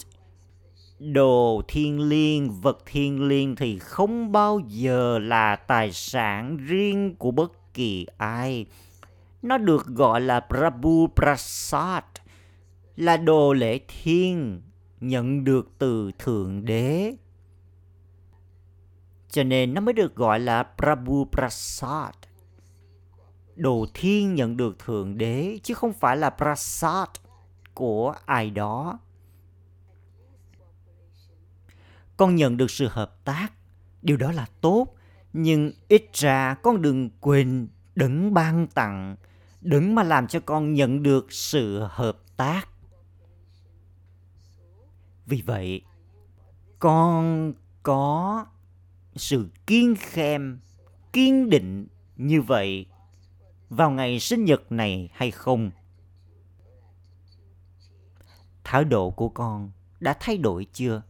đồ 0.98 1.62
thiên 1.68 2.00
liêng, 2.00 2.60
vật 2.60 2.78
thiên 2.86 3.28
liêng 3.28 3.56
thì 3.56 3.78
không 3.78 4.32
bao 4.32 4.60
giờ 4.66 5.18
là 5.18 5.56
tài 5.56 5.92
sản 5.92 6.56
riêng 6.56 7.14
của 7.16 7.30
bất 7.30 7.74
kỳ 7.74 8.06
ai. 8.18 8.66
Nó 9.42 9.58
được 9.58 9.86
gọi 9.86 10.20
là 10.20 10.40
prabhu 10.40 11.08
prasad 11.16 12.04
là 13.00 13.16
đồ 13.16 13.52
lễ 13.52 13.80
thiên 13.88 14.62
nhận 15.00 15.44
được 15.44 15.68
từ 15.78 16.10
thượng 16.18 16.64
đế. 16.64 17.14
Cho 19.28 19.42
nên 19.42 19.74
nó 19.74 19.80
mới 19.80 19.94
được 19.94 20.14
gọi 20.14 20.40
là 20.40 20.66
prabhu 20.78 21.26
prasad. 21.32 22.14
Đồ 23.56 23.86
thiên 23.94 24.34
nhận 24.34 24.56
được 24.56 24.78
thượng 24.78 25.18
đế, 25.18 25.58
chứ 25.62 25.74
không 25.74 25.92
phải 25.92 26.16
là 26.16 26.30
prasad 26.30 27.08
của 27.74 28.14
ai 28.26 28.50
đó. 28.50 28.98
Con 32.16 32.36
nhận 32.36 32.56
được 32.56 32.70
sự 32.70 32.88
hợp 32.90 33.24
tác, 33.24 33.52
điều 34.02 34.16
đó 34.16 34.32
là 34.32 34.46
tốt, 34.60 34.86
nhưng 35.32 35.72
ít 35.88 36.10
ra 36.12 36.54
con 36.62 36.82
đừng 36.82 37.10
quên 37.20 37.68
đấng 37.94 38.34
ban 38.34 38.66
tặng, 38.66 39.16
đấng 39.60 39.94
mà 39.94 40.02
làm 40.02 40.26
cho 40.26 40.40
con 40.40 40.74
nhận 40.74 41.02
được 41.02 41.32
sự 41.32 41.86
hợp 41.90 42.18
tác 42.36 42.68
vì 45.30 45.42
vậy, 45.42 45.82
con 46.78 47.52
có 47.82 48.46
sự 49.16 49.48
kiên 49.66 49.94
khem, 49.98 50.60
kiên 51.12 51.50
định 51.50 51.86
như 52.16 52.42
vậy 52.42 52.86
vào 53.68 53.90
ngày 53.90 54.20
sinh 54.20 54.44
nhật 54.44 54.72
này 54.72 55.08
hay 55.12 55.30
không? 55.30 55.70
Thái 58.64 58.84
độ 58.84 59.10
của 59.10 59.28
con 59.28 59.70
đã 60.00 60.16
thay 60.20 60.36
đổi 60.36 60.66
chưa? 60.72 61.02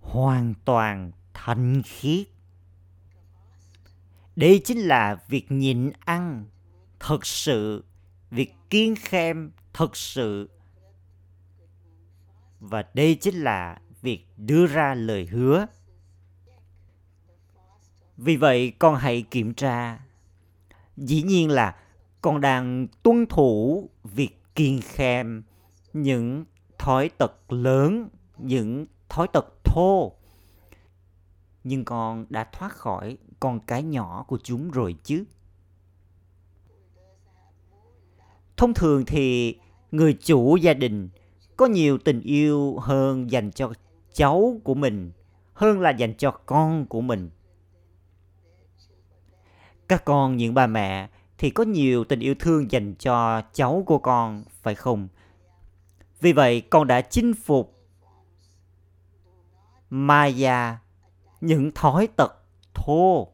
Hoàn 0.00 0.54
toàn 0.64 1.12
thanh 1.34 1.82
khiết. 1.82 2.26
Đây 4.36 4.60
chính 4.64 4.78
là 4.78 5.18
việc 5.28 5.52
nhịn 5.52 5.90
ăn, 6.00 6.46
thật 7.00 7.26
sự, 7.26 7.84
việc 8.30 8.54
kiên 8.70 8.94
khem, 8.96 9.50
thật 9.72 9.96
sự 9.96 10.50
và 12.60 12.84
đây 12.94 13.18
chính 13.20 13.34
là 13.34 13.80
việc 14.02 14.26
đưa 14.36 14.66
ra 14.66 14.94
lời 14.94 15.26
hứa. 15.26 15.66
Vì 18.16 18.36
vậy, 18.36 18.72
con 18.78 18.94
hãy 18.94 19.24
kiểm 19.30 19.54
tra. 19.54 20.00
Dĩ 20.96 21.22
nhiên 21.22 21.50
là 21.50 21.76
con 22.20 22.40
đang 22.40 22.86
tuân 23.02 23.26
thủ 23.26 23.90
việc 24.04 24.40
kiêng 24.54 24.80
khem 24.82 25.42
những 25.92 26.44
thói 26.78 27.08
tật 27.08 27.52
lớn, 27.52 28.08
những 28.38 28.86
thói 29.08 29.28
tật 29.32 29.64
thô. 29.64 30.12
Nhưng 31.64 31.84
con 31.84 32.26
đã 32.28 32.44
thoát 32.44 32.72
khỏi 32.72 33.18
con 33.40 33.60
cái 33.60 33.82
nhỏ 33.82 34.24
của 34.28 34.38
chúng 34.42 34.70
rồi 34.70 34.96
chứ. 35.04 35.24
Thông 38.56 38.74
thường 38.74 39.04
thì 39.06 39.58
người 39.90 40.18
chủ 40.20 40.56
gia 40.56 40.74
đình 40.74 41.08
có 41.58 41.66
nhiều 41.66 41.98
tình 41.98 42.20
yêu 42.20 42.78
hơn 42.78 43.30
dành 43.30 43.50
cho 43.52 43.72
cháu 44.12 44.60
của 44.64 44.74
mình, 44.74 45.12
hơn 45.52 45.80
là 45.80 45.90
dành 45.90 46.14
cho 46.14 46.30
con 46.30 46.86
của 46.86 47.00
mình. 47.00 47.30
Các 49.88 50.04
con, 50.04 50.36
những 50.36 50.54
bà 50.54 50.66
mẹ 50.66 51.08
thì 51.38 51.50
có 51.50 51.64
nhiều 51.64 52.04
tình 52.04 52.20
yêu 52.20 52.34
thương 52.38 52.70
dành 52.70 52.94
cho 52.94 53.42
cháu 53.52 53.82
của 53.86 53.98
con, 53.98 54.44
phải 54.62 54.74
không? 54.74 55.08
Vì 56.20 56.32
vậy, 56.32 56.60
con 56.60 56.86
đã 56.86 57.00
chinh 57.00 57.34
phục 57.34 57.74
maya, 59.90 60.78
những 61.40 61.70
thói 61.74 62.06
tật 62.06 62.32
thô 62.74 63.28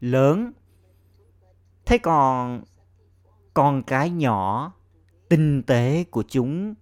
lớn. 0.00 0.52
Thế 1.84 1.98
còn 1.98 2.62
con 3.54 3.82
cái 3.82 4.10
nhỏ, 4.10 4.72
tinh 5.28 5.62
tế 5.62 6.04
của 6.10 6.24
chúng 6.28 6.74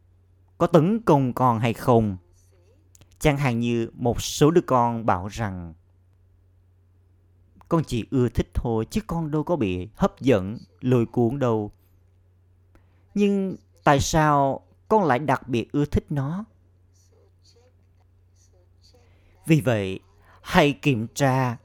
có 0.58 0.66
tấn 0.66 1.00
công 1.00 1.32
con 1.32 1.58
hay 1.58 1.72
không? 1.72 2.16
Chẳng 3.18 3.36
hạn 3.36 3.60
như 3.60 3.90
một 3.92 4.22
số 4.22 4.50
đứa 4.50 4.60
con 4.60 5.06
bảo 5.06 5.28
rằng, 5.28 5.74
con 7.68 7.84
chỉ 7.84 8.04
ưa 8.10 8.28
thích 8.28 8.48
thôi, 8.54 8.86
chứ 8.90 9.00
con 9.06 9.30
đâu 9.30 9.44
có 9.44 9.56
bị 9.56 9.88
hấp 9.96 10.20
dẫn, 10.20 10.58
lôi 10.80 11.06
cuốn 11.06 11.38
đâu. 11.38 11.72
Nhưng 13.14 13.56
tại 13.84 14.00
sao 14.00 14.60
con 14.88 15.04
lại 15.04 15.18
đặc 15.18 15.48
biệt 15.48 15.72
ưa 15.72 15.84
thích 15.84 16.06
nó? 16.10 16.44
Vì 19.46 19.60
vậy, 19.60 20.00
hãy 20.42 20.72
kiểm 20.72 21.06
tra, 21.14 21.56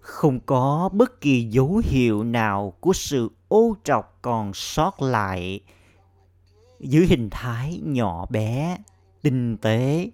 không 0.00 0.40
có 0.40 0.90
bất 0.92 1.20
kỳ 1.20 1.42
dấu 1.42 1.82
hiệu 1.84 2.24
nào 2.24 2.72
của 2.80 2.92
sự 2.92 3.30
ô 3.48 3.76
trọc 3.84 4.18
còn 4.22 4.54
sót 4.54 5.02
lại 5.02 5.60
dưới 6.80 7.06
hình 7.06 7.28
thái 7.30 7.80
nhỏ 7.84 8.26
bé, 8.26 8.78
tinh 9.22 9.56
tế. 9.56 10.10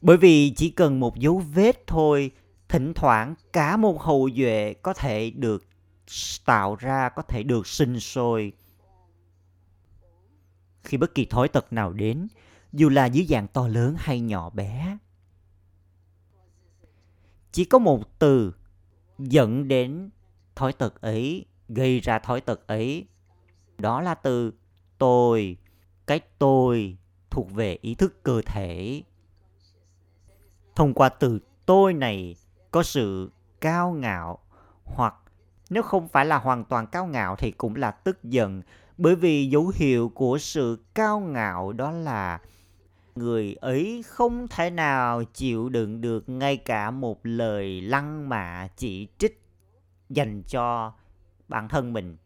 Bởi 0.00 0.16
vì 0.16 0.50
chỉ 0.56 0.70
cần 0.70 1.00
một 1.00 1.16
dấu 1.18 1.38
vết 1.38 1.86
thôi, 1.86 2.30
thỉnh 2.68 2.94
thoảng 2.94 3.34
cả 3.52 3.76
một 3.76 4.02
hậu 4.02 4.28
duệ 4.36 4.74
có 4.82 4.94
thể 4.94 5.30
được 5.30 5.66
tạo 6.46 6.76
ra, 6.76 7.08
có 7.08 7.22
thể 7.22 7.42
được 7.42 7.66
sinh 7.66 8.00
sôi. 8.00 8.52
Khi 10.82 10.96
bất 10.96 11.14
kỳ 11.14 11.24
thói 11.24 11.48
tật 11.48 11.72
nào 11.72 11.92
đến, 11.92 12.28
dù 12.72 12.88
là 12.88 13.06
dưới 13.06 13.26
dạng 13.26 13.48
to 13.48 13.68
lớn 13.68 13.94
hay 13.98 14.20
nhỏ 14.20 14.50
bé, 14.50 14.98
chỉ 17.52 17.64
có 17.64 17.78
một 17.78 18.18
từ 18.18 18.54
dẫn 19.18 19.68
đến 19.68 20.10
thói 20.54 20.72
tật 20.72 21.00
ấy, 21.00 21.46
gây 21.68 22.00
ra 22.00 22.18
thói 22.18 22.40
tật 22.40 22.66
ấy. 22.66 23.06
Đó 23.78 24.00
là 24.00 24.14
từ 24.14 24.52
tôi 25.00 25.56
cái 26.06 26.20
tôi 26.38 26.96
thuộc 27.30 27.52
về 27.52 27.78
ý 27.80 27.94
thức 27.94 28.22
cơ 28.22 28.42
thể. 28.46 29.02
Thông 30.76 30.94
qua 30.94 31.08
từ 31.08 31.38
tôi 31.66 31.92
này 31.92 32.36
có 32.70 32.82
sự 32.82 33.30
cao 33.60 33.92
ngạo, 33.92 34.38
hoặc 34.84 35.14
nếu 35.70 35.82
không 35.82 36.08
phải 36.08 36.26
là 36.26 36.38
hoàn 36.38 36.64
toàn 36.64 36.86
cao 36.86 37.06
ngạo 37.06 37.36
thì 37.36 37.50
cũng 37.50 37.76
là 37.76 37.90
tức 37.90 38.24
giận, 38.24 38.62
bởi 38.98 39.16
vì 39.16 39.46
dấu 39.46 39.72
hiệu 39.74 40.08
của 40.08 40.38
sự 40.38 40.84
cao 40.94 41.20
ngạo 41.20 41.72
đó 41.72 41.90
là 41.90 42.40
người 43.14 43.54
ấy 43.60 44.04
không 44.06 44.48
thể 44.48 44.70
nào 44.70 45.24
chịu 45.24 45.68
đựng 45.68 46.00
được 46.00 46.28
ngay 46.28 46.56
cả 46.56 46.90
một 46.90 47.20
lời 47.22 47.80
lăng 47.80 48.28
mạ 48.28 48.68
chỉ 48.76 49.08
trích 49.18 49.42
dành 50.08 50.42
cho 50.42 50.92
bản 51.48 51.68
thân 51.68 51.92
mình. 51.92 52.16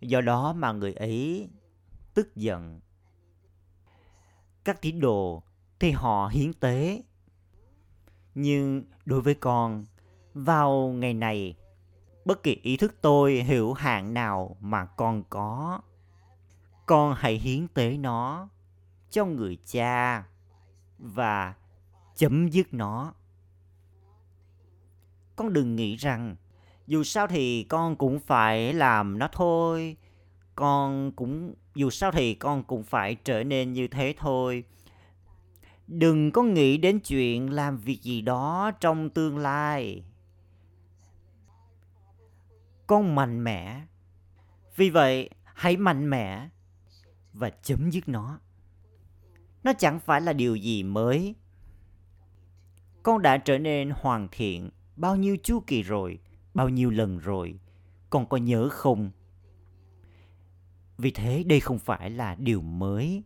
Do 0.00 0.20
đó 0.20 0.52
mà 0.52 0.72
người 0.72 0.94
ấy 0.94 1.48
tức 2.14 2.36
giận. 2.36 2.80
Các 4.64 4.82
tín 4.82 5.00
đồ 5.00 5.42
thì 5.80 5.90
họ 5.90 6.28
hiến 6.28 6.52
tế. 6.52 7.02
Nhưng 8.34 8.84
đối 9.04 9.20
với 9.20 9.34
con, 9.34 9.84
vào 10.34 10.88
ngày 10.88 11.14
này, 11.14 11.56
bất 12.24 12.42
kỳ 12.42 12.60
ý 12.62 12.76
thức 12.76 12.94
tôi 13.00 13.32
hiểu 13.34 13.72
hạn 13.72 14.14
nào 14.14 14.56
mà 14.60 14.84
con 14.84 15.22
có, 15.30 15.80
con 16.86 17.14
hãy 17.18 17.34
hiến 17.34 17.68
tế 17.68 17.96
nó 17.96 18.48
cho 19.10 19.24
người 19.24 19.58
cha 19.66 20.24
và 20.98 21.54
chấm 22.16 22.48
dứt 22.48 22.74
nó. 22.74 23.14
Con 25.36 25.52
đừng 25.52 25.76
nghĩ 25.76 25.96
rằng 25.96 26.36
dù 26.86 27.02
sao 27.02 27.26
thì 27.26 27.64
con 27.64 27.96
cũng 27.96 28.20
phải 28.20 28.72
làm 28.72 29.18
nó 29.18 29.28
thôi 29.32 29.96
con 30.54 31.12
cũng, 31.12 31.54
dù 31.74 31.90
sao 31.90 32.12
thì 32.12 32.34
con 32.34 32.62
cũng 32.64 32.82
phải 32.82 33.14
trở 33.14 33.44
nên 33.44 33.72
như 33.72 33.88
thế 33.88 34.14
thôi. 34.18 34.64
Đừng 35.86 36.30
có 36.30 36.42
nghĩ 36.42 36.76
đến 36.76 37.00
chuyện 37.00 37.52
làm 37.52 37.78
việc 37.78 38.02
gì 38.02 38.20
đó 38.20 38.70
trong 38.80 39.10
tương 39.10 39.38
lai. 39.38 40.04
Con 42.86 43.14
mạnh 43.14 43.44
mẽ. 43.44 43.82
Vì 44.76 44.90
vậy, 44.90 45.30
hãy 45.44 45.76
mạnh 45.76 46.10
mẽ 46.10 46.48
và 47.32 47.50
chấm 47.50 47.90
dứt 47.90 48.08
nó. 48.08 48.38
Nó 49.64 49.72
chẳng 49.78 50.00
phải 50.00 50.20
là 50.20 50.32
điều 50.32 50.56
gì 50.56 50.82
mới. 50.82 51.34
Con 53.02 53.22
đã 53.22 53.36
trở 53.36 53.58
nên 53.58 53.90
hoàn 53.90 54.28
thiện 54.32 54.70
bao 54.96 55.16
nhiêu 55.16 55.36
chu 55.42 55.60
kỳ 55.66 55.82
rồi, 55.82 56.18
bao 56.54 56.68
nhiêu 56.68 56.90
lần 56.90 57.18
rồi. 57.18 57.58
Con 58.10 58.26
có 58.26 58.36
nhớ 58.36 58.68
không? 58.68 59.10
Vì 61.02 61.10
thế 61.10 61.42
đây 61.42 61.60
không 61.60 61.78
phải 61.78 62.10
là 62.10 62.34
điều 62.34 62.60
mới. 62.60 63.22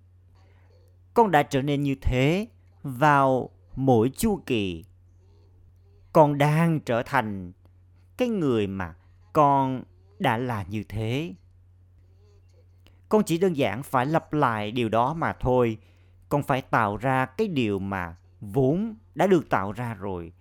Con 1.15 1.31
đã 1.31 1.43
trở 1.43 1.63
nên 1.63 1.83
như 1.83 1.95
thế 2.03 2.49
vào 2.83 3.51
mỗi 3.75 4.11
chu 4.17 4.41
kỳ. 4.47 4.85
Con 6.13 6.39
đang 6.39 6.81
trở 6.81 7.03
thành 7.03 7.53
cái 8.17 8.29
người 8.29 8.67
mà 8.67 8.95
con 9.33 9.83
đã 10.19 10.39
là 10.39 10.65
như 10.69 10.85
thế. 10.89 11.35
Con 13.09 13.25
chỉ 13.25 13.39
đơn 13.39 13.57
giản 13.57 13.83
phải 13.83 14.07
lặp 14.07 14.33
lại 14.33 14.71
điều 14.71 14.89
đó 14.89 15.15
mà 15.15 15.33
thôi. 15.41 15.79
Con 16.29 16.43
phải 16.43 16.63
tạo 16.63 16.97
ra 16.97 17.27
cái 17.27 17.49
điều 17.49 17.79
mà 17.79 18.17
vốn 18.41 18.97
đã 19.15 19.27
được 19.27 19.49
tạo 19.51 19.73
ra 19.73 19.95
rồi. 19.95 20.33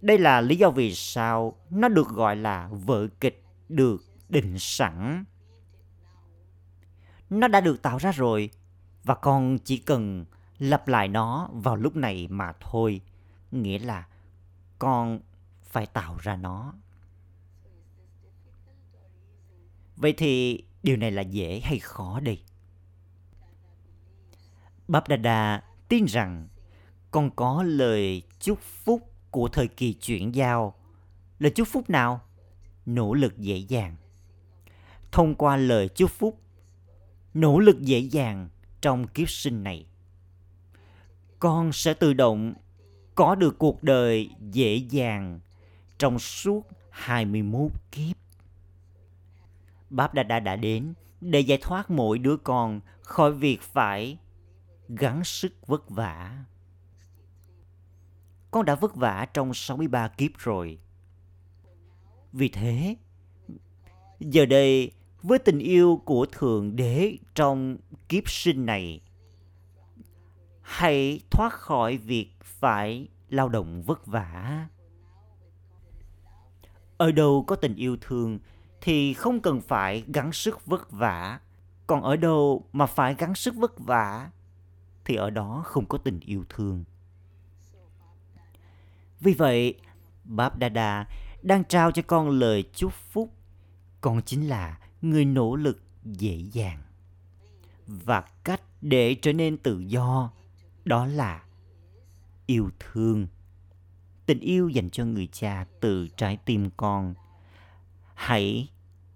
Đây 0.00 0.18
là 0.18 0.40
lý 0.40 0.56
do 0.56 0.70
vì 0.70 0.94
sao 0.94 1.56
nó 1.70 1.88
được 1.88 2.08
gọi 2.08 2.36
là 2.36 2.68
vở 2.72 3.08
kịch 3.20 3.44
được 3.68 4.04
định 4.28 4.58
sẵn 4.58 5.24
nó 7.30 7.48
đã 7.48 7.60
được 7.60 7.82
tạo 7.82 7.98
ra 7.98 8.12
rồi 8.12 8.50
và 9.04 9.14
con 9.14 9.58
chỉ 9.58 9.76
cần 9.78 10.24
lặp 10.58 10.88
lại 10.88 11.08
nó 11.08 11.48
vào 11.52 11.76
lúc 11.76 11.96
này 11.96 12.28
mà 12.30 12.52
thôi 12.60 13.00
nghĩa 13.52 13.78
là 13.78 14.06
con 14.78 15.20
phải 15.62 15.86
tạo 15.86 16.16
ra 16.20 16.36
nó 16.36 16.74
vậy 19.96 20.14
thì 20.16 20.64
điều 20.82 20.96
này 20.96 21.10
là 21.10 21.22
dễ 21.22 21.60
hay 21.64 21.78
khó 21.78 22.20
đây 22.20 22.42
Báp 24.88 25.04
tin 25.88 26.04
rằng 26.04 26.48
con 27.10 27.30
có 27.36 27.62
lời 27.62 28.22
chúc 28.40 28.60
phúc 28.60 29.12
của 29.30 29.48
thời 29.48 29.68
kỳ 29.68 29.92
chuyển 29.92 30.34
giao. 30.34 30.74
Lời 31.38 31.52
chúc 31.54 31.68
phúc 31.68 31.90
nào? 31.90 32.20
Nỗ 32.86 33.14
lực 33.14 33.38
dễ 33.38 33.56
dàng. 33.56 33.96
Thông 35.12 35.34
qua 35.34 35.56
lời 35.56 35.88
chúc 35.88 36.10
phúc, 36.10 36.40
nỗ 37.36 37.58
lực 37.58 37.80
dễ 37.80 37.98
dàng 37.98 38.48
trong 38.80 39.08
kiếp 39.08 39.30
sinh 39.30 39.64
này, 39.64 39.86
con 41.38 41.72
sẽ 41.72 41.94
tự 41.94 42.12
động 42.12 42.54
có 43.14 43.34
được 43.34 43.58
cuộc 43.58 43.82
đời 43.82 44.30
dễ 44.40 44.76
dàng 44.76 45.40
trong 45.98 46.18
suốt 46.18 46.66
21 46.90 47.72
kiếp. 47.92 48.16
Báp 49.90 50.14
Đa 50.14 50.22
Đa 50.22 50.40
đã 50.40 50.56
đến 50.56 50.94
để 51.20 51.40
giải 51.40 51.58
thoát 51.62 51.90
mỗi 51.90 52.18
đứa 52.18 52.36
con 52.36 52.80
khỏi 53.02 53.32
việc 53.32 53.62
phải 53.62 54.18
gắng 54.88 55.24
sức 55.24 55.66
vất 55.66 55.90
vả. 55.90 56.44
Con 58.50 58.64
đã 58.64 58.74
vất 58.74 58.94
vả 58.94 59.26
trong 59.34 59.54
63 59.54 60.08
kiếp 60.08 60.38
rồi. 60.38 60.78
Vì 62.32 62.48
thế, 62.48 62.96
giờ 64.20 64.46
đây 64.46 64.92
với 65.26 65.38
tình 65.38 65.58
yêu 65.58 66.02
của 66.04 66.26
Thượng 66.32 66.76
Đế 66.76 67.16
trong 67.34 67.76
kiếp 68.08 68.28
sinh 68.30 68.66
này, 68.66 69.00
hãy 70.62 71.20
thoát 71.30 71.52
khỏi 71.52 71.96
việc 71.96 72.28
phải 72.42 73.08
lao 73.28 73.48
động 73.48 73.82
vất 73.82 74.06
vả. 74.06 74.66
Ở 76.96 77.12
đâu 77.12 77.44
có 77.46 77.56
tình 77.56 77.74
yêu 77.74 77.96
thương 78.00 78.38
thì 78.80 79.14
không 79.14 79.40
cần 79.40 79.60
phải 79.60 80.04
gắng 80.06 80.32
sức 80.32 80.66
vất 80.66 80.90
vả. 80.90 81.40
Còn 81.86 82.02
ở 82.02 82.16
đâu 82.16 82.64
mà 82.72 82.86
phải 82.86 83.14
gắng 83.14 83.34
sức 83.34 83.54
vất 83.54 83.78
vả 83.78 84.30
thì 85.04 85.14
ở 85.14 85.30
đó 85.30 85.62
không 85.66 85.86
có 85.86 85.98
tình 85.98 86.20
yêu 86.20 86.44
thương. 86.48 86.84
Vì 89.20 89.32
vậy 89.32 89.74
báp 90.24 90.58
đa 90.58 91.06
đang 91.42 91.64
trao 91.64 91.92
cho 91.92 92.02
con 92.06 92.30
lời 92.30 92.64
chúc 92.74 92.92
phúc. 92.92 93.32
Con 94.00 94.22
chính 94.22 94.48
là 94.48 94.78
người 95.10 95.24
nỗ 95.24 95.56
lực 95.56 95.82
dễ 96.04 96.36
dàng. 96.52 96.82
Và 97.86 98.20
cách 98.20 98.62
để 98.80 99.14
trở 99.14 99.32
nên 99.32 99.56
tự 99.56 99.78
do, 99.78 100.30
đó 100.84 101.06
là 101.06 101.44
yêu 102.46 102.70
thương. 102.80 103.26
Tình 104.26 104.40
yêu 104.40 104.68
dành 104.68 104.90
cho 104.90 105.04
người 105.04 105.28
cha 105.32 105.66
từ 105.80 106.08
trái 106.16 106.36
tim 106.36 106.70
con. 106.76 107.14
Hãy 108.14 108.68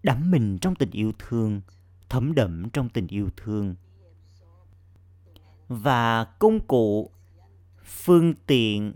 đắm 0.02 0.30
mình 0.30 0.58
trong 0.58 0.74
tình 0.74 0.90
yêu 0.90 1.12
thương, 1.18 1.60
thấm 2.08 2.34
đẫm 2.34 2.70
trong 2.70 2.88
tình 2.88 3.06
yêu 3.06 3.30
thương. 3.36 3.74
Và 5.68 6.24
công 6.24 6.60
cụ, 6.60 7.10
phương 7.84 8.34
tiện, 8.46 8.94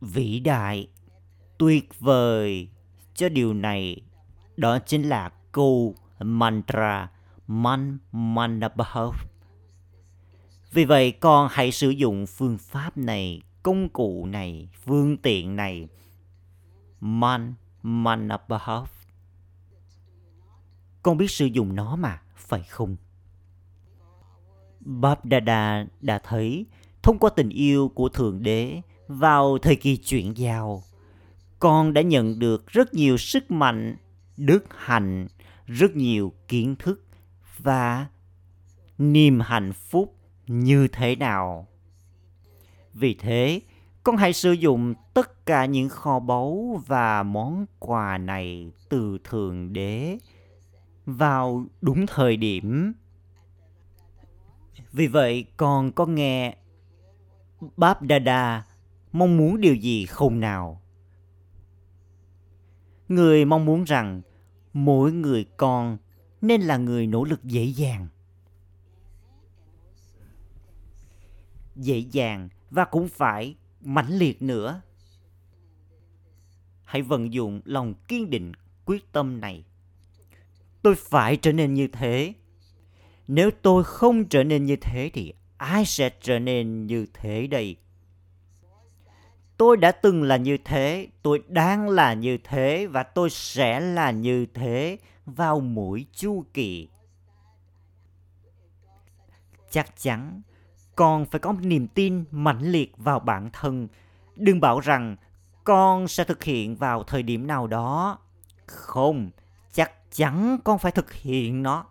vĩ 0.00 0.40
đại, 0.40 0.88
tuyệt 1.58 2.00
vời 2.00 2.68
cho 3.14 3.28
điều 3.28 3.54
này, 3.54 3.96
đó 4.56 4.78
chính 4.78 5.02
là 5.02 5.32
câu 5.52 5.94
mantra 6.18 7.10
man 7.46 7.98
manabhav. 8.12 9.14
Vì 10.72 10.84
vậy 10.84 11.12
con 11.12 11.48
hãy 11.50 11.72
sử 11.72 11.90
dụng 11.90 12.26
phương 12.26 12.58
pháp 12.58 12.96
này 12.96 13.42
công 13.62 13.88
cụ 13.88 14.26
này 14.26 14.68
phương 14.84 15.16
tiện 15.16 15.56
này. 15.56 15.88
Man 17.00 17.54
manabhav. 17.82 18.88
Con 21.02 21.16
biết 21.16 21.30
sử 21.30 21.46
dụng 21.46 21.74
nó 21.74 21.96
mà 21.96 22.22
phải 22.36 22.62
không? 22.62 22.96
Bab 24.80 25.18
Dada 25.30 25.86
đã 26.00 26.18
thấy 26.18 26.66
thông 27.02 27.18
qua 27.18 27.30
tình 27.36 27.48
yêu 27.48 27.88
của 27.94 28.08
Thượng 28.08 28.42
Đế 28.42 28.80
vào 29.08 29.58
thời 29.58 29.76
kỳ 29.76 29.96
chuyển 29.96 30.36
giao, 30.36 30.82
con 31.58 31.92
đã 31.92 32.02
nhận 32.02 32.38
được 32.38 32.66
rất 32.66 32.94
nhiều 32.94 33.16
sức 33.16 33.50
mạnh, 33.50 33.96
đức 34.36 34.64
hạnh, 34.76 35.26
rất 35.66 35.96
nhiều 35.96 36.32
kiến 36.48 36.76
thức 36.78 37.04
và 37.58 38.06
niềm 38.98 39.40
hạnh 39.40 39.72
phúc 39.72 40.16
như 40.46 40.88
thế 40.88 41.16
nào. 41.16 41.68
Vì 42.92 43.14
thế, 43.14 43.60
con 44.02 44.16
hãy 44.16 44.32
sử 44.32 44.52
dụng 44.52 44.94
tất 45.14 45.46
cả 45.46 45.64
những 45.64 45.88
kho 45.88 46.18
báu 46.18 46.80
và 46.86 47.22
món 47.22 47.66
quà 47.78 48.18
này 48.18 48.72
từ 48.88 49.18
Thượng 49.24 49.72
Đế 49.72 50.18
vào 51.06 51.66
đúng 51.80 52.06
thời 52.06 52.36
điểm. 52.36 52.92
Vì 54.92 55.06
vậy, 55.06 55.46
con 55.56 55.92
có 55.92 56.06
nghe 56.06 56.56
Báp 57.76 57.98
Dada 58.08 58.66
mong 59.12 59.36
muốn 59.36 59.60
điều 59.60 59.74
gì 59.74 60.06
không 60.06 60.40
nào? 60.40 60.80
Người 63.08 63.44
mong 63.44 63.64
muốn 63.64 63.84
rằng 63.84 64.22
mỗi 64.74 65.12
người 65.12 65.44
con 65.56 65.98
nên 66.40 66.60
là 66.60 66.76
người 66.76 67.06
nỗ 67.06 67.24
lực 67.24 67.44
dễ 67.44 67.64
dàng. 67.64 68.08
Dễ 71.76 71.98
dàng 71.98 72.48
và 72.70 72.84
cũng 72.84 73.08
phải 73.08 73.56
mãnh 73.80 74.18
liệt 74.18 74.42
nữa. 74.42 74.80
Hãy 76.84 77.02
vận 77.02 77.32
dụng 77.32 77.60
lòng 77.64 77.94
kiên 78.08 78.30
định, 78.30 78.52
quyết 78.84 79.12
tâm 79.12 79.40
này. 79.40 79.64
Tôi 80.82 80.94
phải 80.94 81.36
trở 81.36 81.52
nên 81.52 81.74
như 81.74 81.88
thế. 81.88 82.32
Nếu 83.28 83.50
tôi 83.62 83.84
không 83.84 84.24
trở 84.24 84.44
nên 84.44 84.64
như 84.64 84.76
thế 84.76 85.10
thì 85.12 85.32
ai 85.56 85.84
sẽ 85.84 86.10
trở 86.20 86.38
nên 86.38 86.86
như 86.86 87.06
thế 87.14 87.46
đây? 87.46 87.76
Tôi 89.56 89.76
đã 89.76 89.92
từng 89.92 90.22
là 90.22 90.36
như 90.36 90.56
thế, 90.64 91.08
tôi 91.22 91.42
đang 91.48 91.88
là 91.88 92.14
như 92.14 92.38
thế 92.44 92.86
và 92.86 93.02
tôi 93.02 93.30
sẽ 93.30 93.80
là 93.80 94.10
như 94.10 94.46
thế 94.54 94.98
vào 95.26 95.60
mỗi 95.60 96.06
chu 96.12 96.44
kỳ. 96.54 96.88
Chắc 99.70 99.96
chắn, 99.96 100.42
con 100.96 101.26
phải 101.26 101.38
có 101.38 101.52
niềm 101.52 101.88
tin 101.88 102.24
mãnh 102.30 102.62
liệt 102.62 102.92
vào 102.96 103.20
bản 103.20 103.50
thân. 103.52 103.88
Đừng 104.36 104.60
bảo 104.60 104.80
rằng 104.80 105.16
con 105.64 106.08
sẽ 106.08 106.24
thực 106.24 106.44
hiện 106.44 106.76
vào 106.76 107.02
thời 107.02 107.22
điểm 107.22 107.46
nào 107.46 107.66
đó. 107.66 108.18
Không, 108.66 109.30
chắc 109.72 109.92
chắn 110.10 110.58
con 110.64 110.78
phải 110.78 110.92
thực 110.92 111.12
hiện 111.12 111.62
nó. 111.62 111.86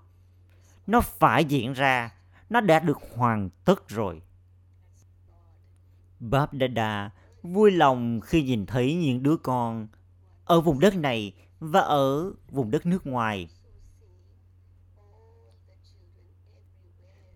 Nó 0.87 1.01
phải 1.01 1.45
diễn 1.45 1.73
ra, 1.73 2.13
nó 2.49 2.61
đã 2.61 2.79
được 2.79 2.99
hoàn 3.17 3.49
tất 3.65 3.89
rồi. 3.89 4.21
Bab 6.19 6.49
Dada 6.59 7.11
vui 7.43 7.71
lòng 7.71 8.19
khi 8.21 8.43
nhìn 8.43 8.65
thấy 8.65 8.95
những 8.95 9.23
đứa 9.23 9.37
con 9.37 9.87
ở 10.45 10.61
vùng 10.61 10.79
đất 10.79 10.95
này 10.95 11.33
và 11.59 11.79
ở 11.79 12.31
vùng 12.51 12.71
đất 12.71 12.85
nước 12.85 13.07
ngoài. 13.07 13.49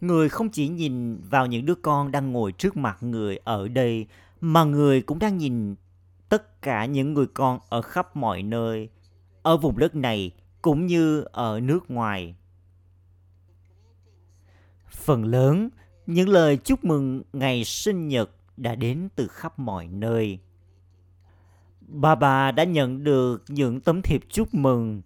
Người 0.02 0.30
không 0.30 0.50
chỉ 0.50 0.68
nhìn 0.68 1.22
vào 1.30 1.46
những 1.46 1.66
đứa 1.66 1.76
con 1.76 2.12
đang 2.12 2.32
ngồi 2.32 2.52
trước 2.52 2.78
mặt 2.78 3.04
người 3.04 3.38
ở 3.38 3.68
đây, 3.68 4.08
mà 4.42 4.64
người 4.64 5.02
cũng 5.02 5.20
đang 5.20 5.38
nhìn 5.38 5.76
tất 6.30 6.62
cả 6.62 6.86
những 6.86 7.14
người 7.14 7.28
con 7.34 7.60
ở 7.70 7.82
khắp 7.82 8.16
mọi 8.16 8.44
nơi, 8.44 8.90
ở 9.42 9.58
vùng 9.58 9.78
đất 9.78 9.96
này 9.96 10.32
cũng 10.62 10.86
như 10.86 11.22
ở 11.32 11.60
nước 11.60 11.92
ngoài. 11.92 12.36
Phần 14.92 15.24
lớn 15.24 15.70
những 16.06 16.30
lời 16.30 16.58
chúc 16.58 16.84
mừng 16.84 17.24
ngày 17.34 17.64
sinh 17.64 18.08
nhật 18.08 18.30
đã 18.58 18.76
đến 18.76 19.10
từ 19.16 19.28
khắp 19.28 19.60
mọi 19.60 19.88
nơi. 19.88 20.40
Bà 21.82 22.16
bà 22.16 22.52
đã 22.52 22.64
nhận 22.64 23.04
được 23.04 23.44
những 23.48 23.82
tấm 23.82 24.02
thiệp 24.02 24.22
chúc 24.30 24.54
mừng, 24.54 25.02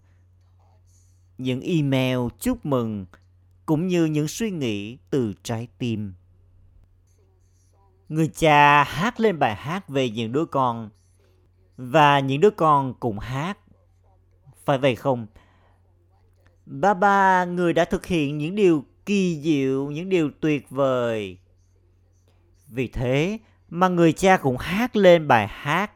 những 1.37 1.61
email 1.61 2.19
chúc 2.39 2.65
mừng, 2.65 3.05
cũng 3.65 3.87
như 3.87 4.05
những 4.05 4.27
suy 4.27 4.51
nghĩ 4.51 4.97
từ 5.09 5.33
trái 5.43 5.67
tim. 5.77 6.13
Người 8.09 8.27
cha 8.27 8.83
hát 8.83 9.19
lên 9.19 9.39
bài 9.39 9.55
hát 9.55 9.89
về 9.89 10.09
những 10.09 10.31
đứa 10.31 10.45
con 10.45 10.89
và 11.77 12.19
những 12.19 12.41
đứa 12.41 12.49
con 12.49 12.93
cũng 12.99 13.19
hát. 13.19 13.57
Phải 14.65 14.77
vậy 14.77 14.95
không? 14.95 15.27
Ba 16.65 16.93
ba, 16.93 17.45
người 17.45 17.73
đã 17.73 17.85
thực 17.85 18.05
hiện 18.05 18.37
những 18.37 18.55
điều 18.55 18.85
kỳ 19.05 19.41
diệu, 19.41 19.91
những 19.91 20.09
điều 20.09 20.31
tuyệt 20.39 20.69
vời. 20.69 21.37
Vì 22.71 22.87
thế 22.87 23.39
mà 23.69 23.87
người 23.87 24.13
cha 24.13 24.37
cũng 24.37 24.57
hát 24.57 24.95
lên 24.95 25.27
bài 25.27 25.47
hát. 25.47 25.91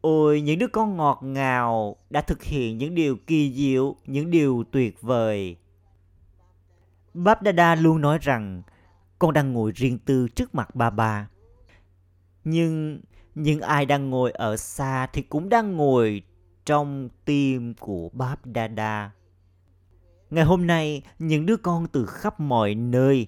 Ôi, 0.00 0.40
những 0.40 0.58
đứa 0.58 0.66
con 0.66 0.96
ngọt 0.96 1.20
ngào 1.22 1.96
đã 2.10 2.20
thực 2.20 2.42
hiện 2.42 2.78
những 2.78 2.94
điều 2.94 3.16
kỳ 3.26 3.52
diệu, 3.52 3.96
những 4.06 4.30
điều 4.30 4.64
tuyệt 4.70 5.02
vời. 5.02 5.56
Báp 7.14 7.42
Đa 7.42 7.52
Đa 7.52 7.74
luôn 7.74 8.00
nói 8.00 8.18
rằng 8.22 8.62
con 9.18 9.32
đang 9.32 9.52
ngồi 9.52 9.72
riêng 9.74 9.98
tư 9.98 10.28
trước 10.28 10.54
mặt 10.54 10.74
ba 10.74 10.90
ba. 10.90 11.28
Nhưng 12.44 13.00
những 13.34 13.60
ai 13.60 13.86
đang 13.86 14.10
ngồi 14.10 14.30
ở 14.30 14.56
xa 14.56 15.06
thì 15.06 15.22
cũng 15.22 15.48
đang 15.48 15.76
ngồi 15.76 16.22
trong 16.64 17.08
tim 17.24 17.74
của 17.74 18.08
Báp 18.12 18.46
Đa 18.46 18.68
Đa. 18.68 19.10
Ngày 20.30 20.44
hôm 20.44 20.66
nay, 20.66 21.02
những 21.18 21.46
đứa 21.46 21.56
con 21.56 21.86
từ 21.86 22.06
khắp 22.06 22.40
mọi 22.40 22.74
nơi 22.74 23.26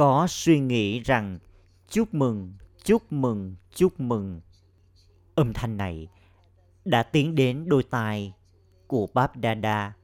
có 0.00 0.26
suy 0.28 0.60
nghĩ 0.60 1.00
rằng 1.00 1.38
chúc 1.88 2.14
mừng, 2.14 2.54
chúc 2.84 3.12
mừng, 3.12 3.56
chúc 3.74 4.00
mừng. 4.00 4.40
Âm 5.34 5.52
thanh 5.52 5.76
này 5.76 6.08
đã 6.84 7.02
tiến 7.02 7.34
đến 7.34 7.64
đôi 7.68 7.82
tai 7.82 8.34
của 8.86 9.06
Bab 9.14 9.30
Dada 9.42 9.96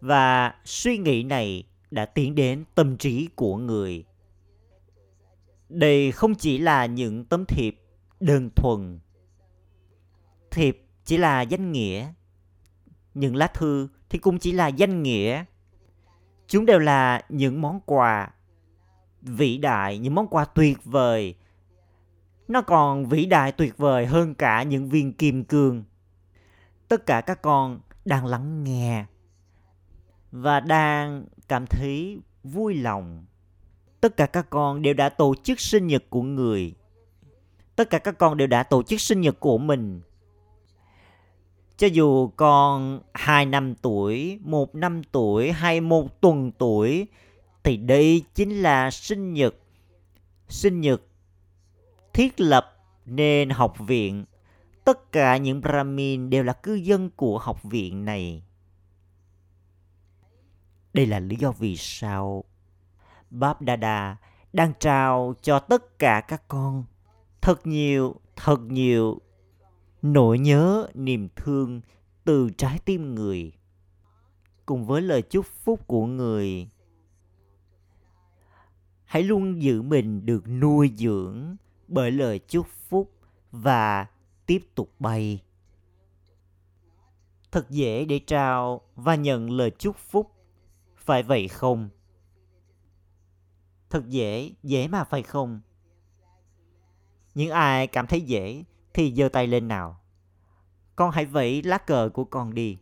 và 0.00 0.54
suy 0.64 0.98
nghĩ 0.98 1.22
này 1.22 1.64
đã 1.90 2.04
tiến 2.04 2.34
đến 2.34 2.64
tâm 2.74 2.96
trí 2.96 3.28
của 3.36 3.56
người. 3.56 4.04
Đây 5.68 6.12
không 6.12 6.34
chỉ 6.34 6.58
là 6.58 6.86
những 6.86 7.24
tấm 7.24 7.44
thiệp 7.44 7.80
đơn 8.20 8.50
thuần. 8.56 8.98
Thiệp 10.50 10.82
chỉ 11.04 11.16
là 11.16 11.42
danh 11.42 11.72
nghĩa. 11.72 12.12
Những 13.14 13.36
lá 13.36 13.46
thư 13.46 13.88
thì 14.08 14.18
cũng 14.18 14.38
chỉ 14.38 14.52
là 14.52 14.68
danh 14.68 15.02
nghĩa. 15.02 15.44
Chúng 16.46 16.66
đều 16.66 16.78
là 16.78 17.22
những 17.28 17.60
món 17.60 17.80
quà 17.80 18.32
vĩ 19.22 19.58
đại, 19.58 19.98
những 19.98 20.14
món 20.14 20.26
quà 20.28 20.44
tuyệt 20.44 20.78
vời. 20.84 21.34
Nó 22.48 22.62
còn 22.62 23.06
vĩ 23.06 23.26
đại 23.26 23.52
tuyệt 23.52 23.78
vời 23.78 24.06
hơn 24.06 24.34
cả 24.34 24.62
những 24.62 24.88
viên 24.88 25.12
kim 25.12 25.44
cương. 25.44 25.84
Tất 26.88 27.06
cả 27.06 27.20
các 27.20 27.42
con 27.42 27.80
đang 28.04 28.26
lắng 28.26 28.64
nghe 28.64 29.04
và 30.32 30.60
đang 30.60 31.24
cảm 31.48 31.66
thấy 31.66 32.20
vui 32.44 32.74
lòng. 32.74 33.24
tất 34.00 34.16
cả 34.16 34.26
các 34.26 34.50
con 34.50 34.82
đều 34.82 34.94
đã 34.94 35.08
tổ 35.08 35.34
chức 35.42 35.60
sinh 35.60 35.86
nhật 35.86 36.04
của 36.10 36.22
người 36.22 36.74
tất 37.76 37.90
cả 37.90 37.98
các 37.98 38.18
con 38.18 38.36
đều 38.36 38.48
đã 38.48 38.62
tổ 38.62 38.82
chức 38.82 39.00
sinh 39.00 39.20
nhật 39.20 39.40
của 39.40 39.58
mình 39.58 40.00
cho 41.76 41.86
dù 41.86 42.28
con 42.36 43.00
2 43.14 43.46
năm 43.46 43.74
tuổi, 43.74 44.38
1 44.44 44.74
năm 44.74 45.02
tuổi 45.12 45.52
hay 45.52 45.80
một 45.80 46.20
tuần 46.20 46.52
tuổi 46.58 47.06
thì 47.66 47.76
đây 47.76 48.24
chính 48.34 48.62
là 48.62 48.90
sinh 48.90 49.32
nhật. 49.32 49.54
Sinh 50.48 50.80
nhật 50.80 51.02
thiết 52.12 52.40
lập 52.40 52.76
nên 53.06 53.50
học 53.50 53.74
viện. 53.78 54.24
Tất 54.84 55.12
cả 55.12 55.36
những 55.36 55.60
Brahmin 55.60 56.30
đều 56.30 56.44
là 56.44 56.52
cư 56.52 56.74
dân 56.74 57.10
của 57.10 57.38
học 57.38 57.62
viện 57.62 58.04
này. 58.04 58.42
Đây 60.94 61.06
là 61.06 61.20
lý 61.20 61.36
do 61.36 61.52
vì 61.52 61.76
sao 61.76 62.44
Bab 63.30 63.56
Dada 63.66 64.16
đang 64.52 64.72
trao 64.80 65.34
cho 65.42 65.58
tất 65.58 65.98
cả 65.98 66.20
các 66.28 66.48
con 66.48 66.84
thật 67.40 67.66
nhiều, 67.66 68.14
thật 68.36 68.60
nhiều 68.60 69.20
nỗi 70.02 70.38
nhớ, 70.38 70.86
niềm 70.94 71.28
thương 71.36 71.80
từ 72.24 72.50
trái 72.58 72.78
tim 72.84 73.14
người. 73.14 73.52
Cùng 74.66 74.86
với 74.86 75.02
lời 75.02 75.22
chúc 75.22 75.46
phúc 75.46 75.80
của 75.86 76.06
người, 76.06 76.68
hãy 79.16 79.22
luôn 79.22 79.62
giữ 79.62 79.82
mình 79.82 80.26
được 80.26 80.48
nuôi 80.48 80.92
dưỡng 80.96 81.56
bởi 81.88 82.10
lời 82.10 82.38
chúc 82.38 82.66
phúc 82.88 83.12
và 83.50 84.06
tiếp 84.46 84.68
tục 84.74 84.94
bay. 84.98 85.42
Thật 87.52 87.70
dễ 87.70 88.04
để 88.04 88.18
trao 88.18 88.80
và 88.94 89.14
nhận 89.14 89.50
lời 89.50 89.70
chúc 89.78 89.96
phúc, 89.96 90.32
phải 90.96 91.22
vậy 91.22 91.48
không? 91.48 91.88
Thật 93.90 94.08
dễ, 94.08 94.52
dễ 94.62 94.88
mà 94.88 95.04
phải 95.04 95.22
không? 95.22 95.60
Những 97.34 97.50
ai 97.50 97.86
cảm 97.86 98.06
thấy 98.06 98.20
dễ 98.20 98.64
thì 98.94 99.14
giơ 99.14 99.28
tay 99.28 99.46
lên 99.46 99.68
nào. 99.68 100.00
Con 100.96 101.10
hãy 101.10 101.26
vẫy 101.26 101.62
lá 101.62 101.78
cờ 101.78 102.10
của 102.14 102.24
con 102.24 102.54
đi. 102.54 102.78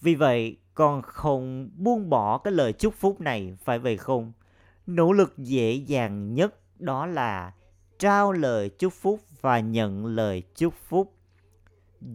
Vì 0.00 0.14
vậy, 0.14 0.59
con 0.74 1.02
không 1.02 1.70
buông 1.76 2.10
bỏ 2.10 2.38
cái 2.38 2.52
lời 2.52 2.72
chúc 2.72 2.94
phúc 2.94 3.20
này, 3.20 3.56
phải 3.64 3.78
vậy 3.78 3.96
không? 3.96 4.32
Nỗ 4.86 5.12
lực 5.12 5.38
dễ 5.38 5.72
dàng 5.72 6.34
nhất 6.34 6.54
đó 6.80 7.06
là 7.06 7.52
trao 7.98 8.32
lời 8.32 8.68
chúc 8.68 8.92
phúc 8.92 9.20
và 9.40 9.60
nhận 9.60 10.06
lời 10.06 10.42
chúc 10.54 10.74
phúc. 10.74 11.14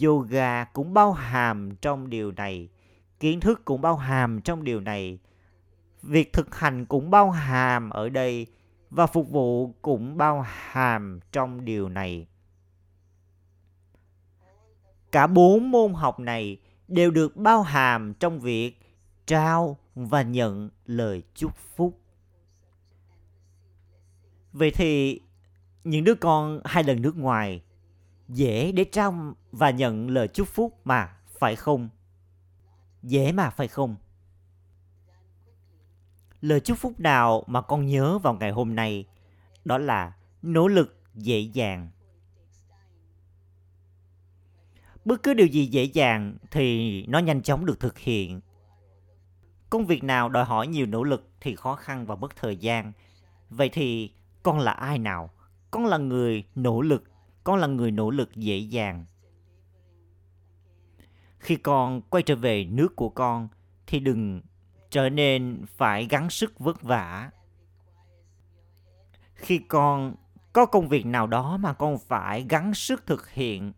Yoga 0.04 0.64
cũng 0.64 0.94
bao 0.94 1.12
hàm 1.12 1.76
trong 1.76 2.10
điều 2.10 2.32
này, 2.32 2.70
kiến 3.20 3.40
thức 3.40 3.66
cũng 3.66 3.82
bao 3.82 3.96
hàm 3.96 4.42
trong 4.42 4.64
điều 4.64 4.80
này. 4.80 5.20
Việc 6.02 6.34
thực 6.34 6.56
hành 6.56 6.86
cũng 6.86 7.10
bao 7.10 7.32
hàm 7.32 7.90
ở 7.90 8.10
đây 8.10 8.48
và 8.90 9.08
phục 9.08 9.30
vụ 9.30 9.74
cũng 9.82 10.18
bao 10.18 10.46
hàm 10.48 11.20
trong 11.32 11.66
điều 11.66 11.90
này. 11.90 12.28
Cả 15.12 15.28
bốn 15.28 15.72
môn 15.72 15.94
học 15.94 16.20
này 16.20 16.58
đều 16.88 17.12
được 17.12 17.36
bao 17.36 17.62
hàm 17.62 18.14
trong 18.14 18.40
việc 18.40 18.80
trao 19.26 19.78
và 19.96 20.22
nhận 20.22 20.70
lời 20.86 21.24
chúc 21.36 21.56
phúc. 21.76 22.00
Vậy 24.54 24.72
thì 24.72 25.22
những 25.84 26.04
đứa 26.04 26.16
con 26.16 26.62
hai 26.66 26.84
lần 26.84 27.02
nước 27.02 27.18
ngoài 27.18 27.62
dễ 28.28 28.72
để 28.72 28.84
trao 28.84 29.36
và 29.52 29.70
nhận 29.70 30.10
lời 30.10 30.28
chúc 30.28 30.48
phúc 30.48 30.80
mà 30.84 31.18
phải 31.40 31.56
không? 31.56 31.90
Dễ 33.04 33.32
mà 33.32 33.50
phải 33.50 33.68
không? 33.68 33.96
lời 36.46 36.60
chúc 36.60 36.78
phúc 36.78 37.00
nào 37.00 37.44
mà 37.48 37.62
con 37.62 37.86
nhớ 37.86 38.18
vào 38.18 38.34
ngày 38.34 38.52
hôm 38.52 38.76
nay 38.76 39.06
đó 39.66 39.78
là 39.78 40.14
nỗ 40.42 40.68
lực 40.68 41.00
dễ 41.16 41.40
dàng 41.40 41.90
bất 45.06 45.24
cứ 45.24 45.34
điều 45.34 45.48
gì 45.48 45.66
dễ 45.66 45.84
dàng 45.84 46.38
thì 46.52 47.06
nó 47.08 47.20
nhanh 47.20 47.42
chóng 47.42 47.66
được 47.66 47.80
thực 47.80 47.98
hiện. 47.98 48.42
Công 49.70 49.86
việc 49.86 50.04
nào 50.04 50.30
đòi 50.30 50.46
hỏi 50.46 50.68
nhiều 50.68 50.86
nỗ 50.86 51.04
lực 51.04 51.30
thì 51.42 51.56
khó 51.56 51.76
khăn 51.76 52.06
và 52.06 52.16
mất 52.16 52.36
thời 52.36 52.58
gian. 52.58 52.92
Vậy 53.50 53.70
thì 53.70 54.12
con 54.44 54.60
là 54.60 54.72
ai 54.72 55.00
nào? 55.00 55.30
Con 55.72 55.86
là 55.86 55.98
người 55.98 56.44
nỗ 56.56 56.82
lực, 56.82 57.04
con 57.44 57.60
là 57.60 57.68
người 57.68 57.92
nỗ 57.92 58.10
lực 58.10 58.36
dễ 58.36 58.58
dàng. 58.58 59.06
Khi 61.40 61.56
con 61.56 62.02
quay 62.02 62.24
trở 62.24 62.36
về 62.36 62.66
nước 62.66 62.96
của 62.96 63.10
con 63.10 63.48
thì 63.88 64.00
đừng 64.00 64.42
trở 64.90 65.10
nên 65.10 65.66
phải 65.68 66.08
gắng 66.10 66.30
sức 66.30 66.60
vất 66.60 66.82
vả. 66.82 67.30
Khi 69.34 69.58
con 69.58 70.16
có 70.54 70.66
công 70.66 70.88
việc 70.88 71.06
nào 71.06 71.28
đó 71.28 71.58
mà 71.58 71.74
con 71.74 71.98
phải 71.98 72.46
gắng 72.50 72.74
sức 72.74 73.06
thực 73.06 73.30
hiện 73.30 73.74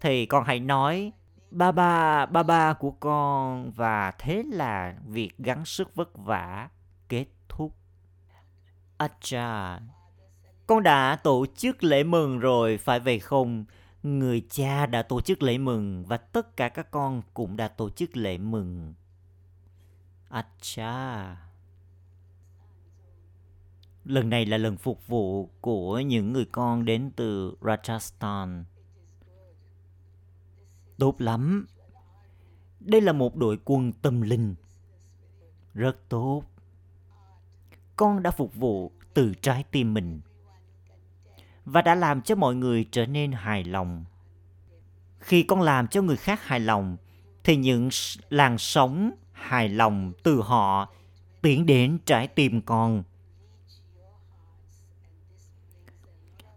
thì 0.00 0.26
con 0.26 0.44
hãy 0.44 0.60
nói, 0.60 1.12
ba 1.50 1.72
ba 1.72 2.26
ba 2.26 2.42
ba 2.42 2.72
của 2.72 2.90
con 2.90 3.70
và 3.70 4.10
thế 4.10 4.42
là 4.52 4.94
việc 5.06 5.38
gắng 5.38 5.64
sức 5.64 5.94
vất 5.94 6.18
vả 6.18 6.68
kết 7.08 7.26
thúc 7.48 7.74
acha 8.96 9.80
con 10.66 10.82
đã 10.82 11.16
tổ 11.16 11.46
chức 11.56 11.84
lễ 11.84 12.02
mừng 12.02 12.38
rồi, 12.38 12.78
phải 12.78 13.00
về 13.00 13.18
không 13.18 13.64
người 14.02 14.46
cha 14.50 14.86
đã 14.86 15.02
tổ 15.02 15.20
chức 15.20 15.42
lễ 15.42 15.58
mừng 15.58 16.04
và 16.04 16.16
tất 16.16 16.56
cả 16.56 16.68
các 16.68 16.90
con 16.90 17.22
cũng 17.34 17.56
đã 17.56 17.68
tổ 17.68 17.90
chức 17.90 18.16
lễ 18.16 18.38
mừng 18.38 18.94
Acha. 20.28 21.36
Lần 24.04 24.30
này 24.30 24.46
là 24.46 24.56
lần 24.56 24.76
phục 24.76 25.06
vụ 25.06 25.50
của 25.60 26.00
những 26.00 26.32
người 26.32 26.44
con 26.44 26.84
đến 26.84 27.10
từ 27.16 27.56
Rajasthan. 27.60 28.64
Tốt 30.98 31.20
lắm. 31.20 31.66
Đây 32.80 33.00
là 33.00 33.12
một 33.12 33.36
đội 33.36 33.58
quân 33.64 33.92
tâm 33.92 34.20
linh. 34.20 34.54
Rất 35.74 36.08
tốt. 36.08 36.42
Con 37.96 38.22
đã 38.22 38.30
phục 38.30 38.54
vụ 38.54 38.92
từ 39.14 39.34
trái 39.34 39.64
tim 39.70 39.94
mình 39.94 40.20
và 41.64 41.82
đã 41.82 41.94
làm 41.94 42.22
cho 42.22 42.34
mọi 42.34 42.54
người 42.54 42.88
trở 42.90 43.06
nên 43.06 43.32
hài 43.32 43.64
lòng. 43.64 44.04
Khi 45.18 45.42
con 45.42 45.60
làm 45.60 45.88
cho 45.88 46.02
người 46.02 46.16
khác 46.16 46.44
hài 46.44 46.60
lòng, 46.60 46.96
thì 47.44 47.56
những 47.56 47.88
làn 48.28 48.58
sóng 48.58 49.10
hài 49.32 49.68
lòng 49.68 50.12
từ 50.22 50.40
họ 50.40 50.92
tiến 51.42 51.66
đến 51.66 51.98
trái 52.04 52.28
tim 52.28 52.62
con 52.62 53.02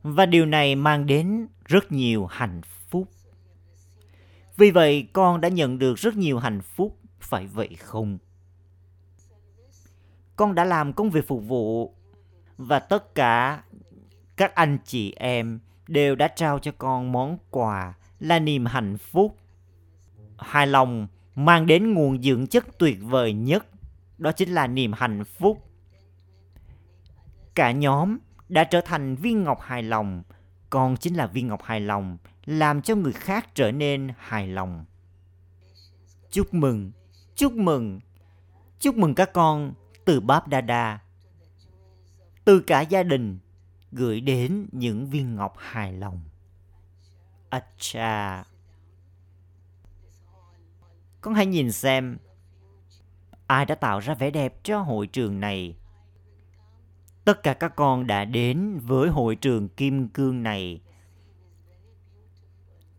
và 0.04 0.26
điều 0.26 0.46
này 0.46 0.76
mang 0.76 1.06
đến 1.06 1.48
rất 1.66 1.92
nhiều 1.92 2.26
hạnh 2.26 2.62
phúc 2.90 3.08
vì 4.62 4.72
vậy 4.72 5.08
con 5.14 5.42
đã 5.42 5.50
nhận 5.50 5.80
được 5.80 5.96
rất 5.96 6.18
nhiều 6.18 6.40
hạnh 6.40 6.62
phúc 6.62 6.98
phải 7.20 7.48
vậy 7.48 7.70
không 7.80 8.18
con 10.36 10.56
đã 10.56 10.66
làm 10.66 10.94
công 10.94 11.10
việc 11.10 11.28
phục 11.28 11.44
vụ 11.48 11.96
và 12.58 12.80
tất 12.80 13.16
cả 13.16 13.64
các 14.38 14.56
anh 14.56 14.78
chị 14.86 15.14
em 15.16 15.60
đều 15.88 16.16
đã 16.16 16.28
trao 16.28 16.60
cho 16.60 16.72
con 16.78 17.12
món 17.12 17.38
quà 17.50 17.94
là 18.20 18.40
niềm 18.40 18.66
hạnh 18.66 18.98
phúc 18.98 19.38
hài 20.38 20.68
lòng 20.68 21.08
mang 21.36 21.66
đến 21.66 21.94
nguồn 21.94 22.22
dưỡng 22.22 22.48
chất 22.48 22.66
tuyệt 22.78 22.98
vời 23.02 23.34
nhất, 23.34 23.68
đó 24.18 24.32
chính 24.32 24.50
là 24.50 24.68
niềm 24.68 24.94
hạnh 24.94 25.24
phúc. 25.24 25.70
Cả 27.56 27.72
nhóm 27.72 28.18
đã 28.50 28.64
trở 28.64 28.82
thành 28.82 29.16
viên 29.16 29.44
ngọc 29.44 29.62
hài 29.62 29.84
lòng, 29.84 30.24
con 30.72 30.98
chính 30.98 31.16
là 31.16 31.28
viên 31.28 31.48
ngọc 31.48 31.64
hài 31.64 31.80
lòng, 31.80 32.18
làm 32.46 32.82
cho 32.82 32.96
người 32.96 33.14
khác 33.14 33.56
trở 33.56 33.72
nên 33.72 34.14
hài 34.18 34.48
lòng. 34.48 34.86
Chúc 36.32 36.54
mừng, 36.54 36.92
chúc 37.36 37.54
mừng, 37.54 38.00
chúc 38.80 38.96
mừng 38.96 39.16
các 39.16 39.34
con 39.34 39.74
từ 40.06 40.20
Báp 40.20 40.48
Đa 40.48 40.62
Đa, 40.62 41.00
từ 42.46 42.60
cả 42.60 42.82
gia 42.82 43.04
đình 43.04 43.40
gửi 43.92 44.22
đến 44.22 44.68
những 44.72 45.10
viên 45.10 45.36
ngọc 45.36 45.54
hài 45.58 45.94
lòng. 45.94 46.22
Acha 47.50 48.44
con 51.22 51.34
hãy 51.34 51.46
nhìn 51.46 51.72
xem 51.72 52.18
ai 53.48 53.66
đã 53.66 53.76
tạo 53.76 54.00
ra 54.00 54.14
vẻ 54.14 54.32
đẹp 54.32 54.64
cho 54.64 54.82
hội 54.82 55.08
trường 55.08 55.40
này. 55.40 55.76
Tất 57.26 57.44
cả 57.44 57.54
các 57.54 57.76
con 57.76 58.08
đã 58.08 58.26
đến 58.26 58.80
với 58.80 59.10
hội 59.10 59.36
trường 59.36 59.70
kim 59.70 60.08
cương 60.08 60.44
này. 60.44 60.82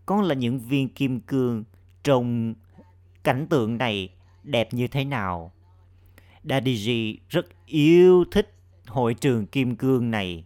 Con 0.07 0.23
là 0.23 0.35
những 0.35 0.59
viên 0.59 0.89
kim 0.89 1.21
cương 1.21 1.65
trong 2.05 2.55
cảnh 3.23 3.47
tượng 3.51 3.79
này 3.79 4.09
đẹp 4.43 4.75
như 4.75 4.89
thế 4.89 5.05
nào. 5.05 5.53
Daddy 6.45 7.19
rất 7.29 7.47
yêu 7.67 8.25
thích 8.31 8.55
hội 8.87 9.15
trường 9.15 9.47
kim 9.47 9.77
cương 9.77 10.11
này. 10.11 10.45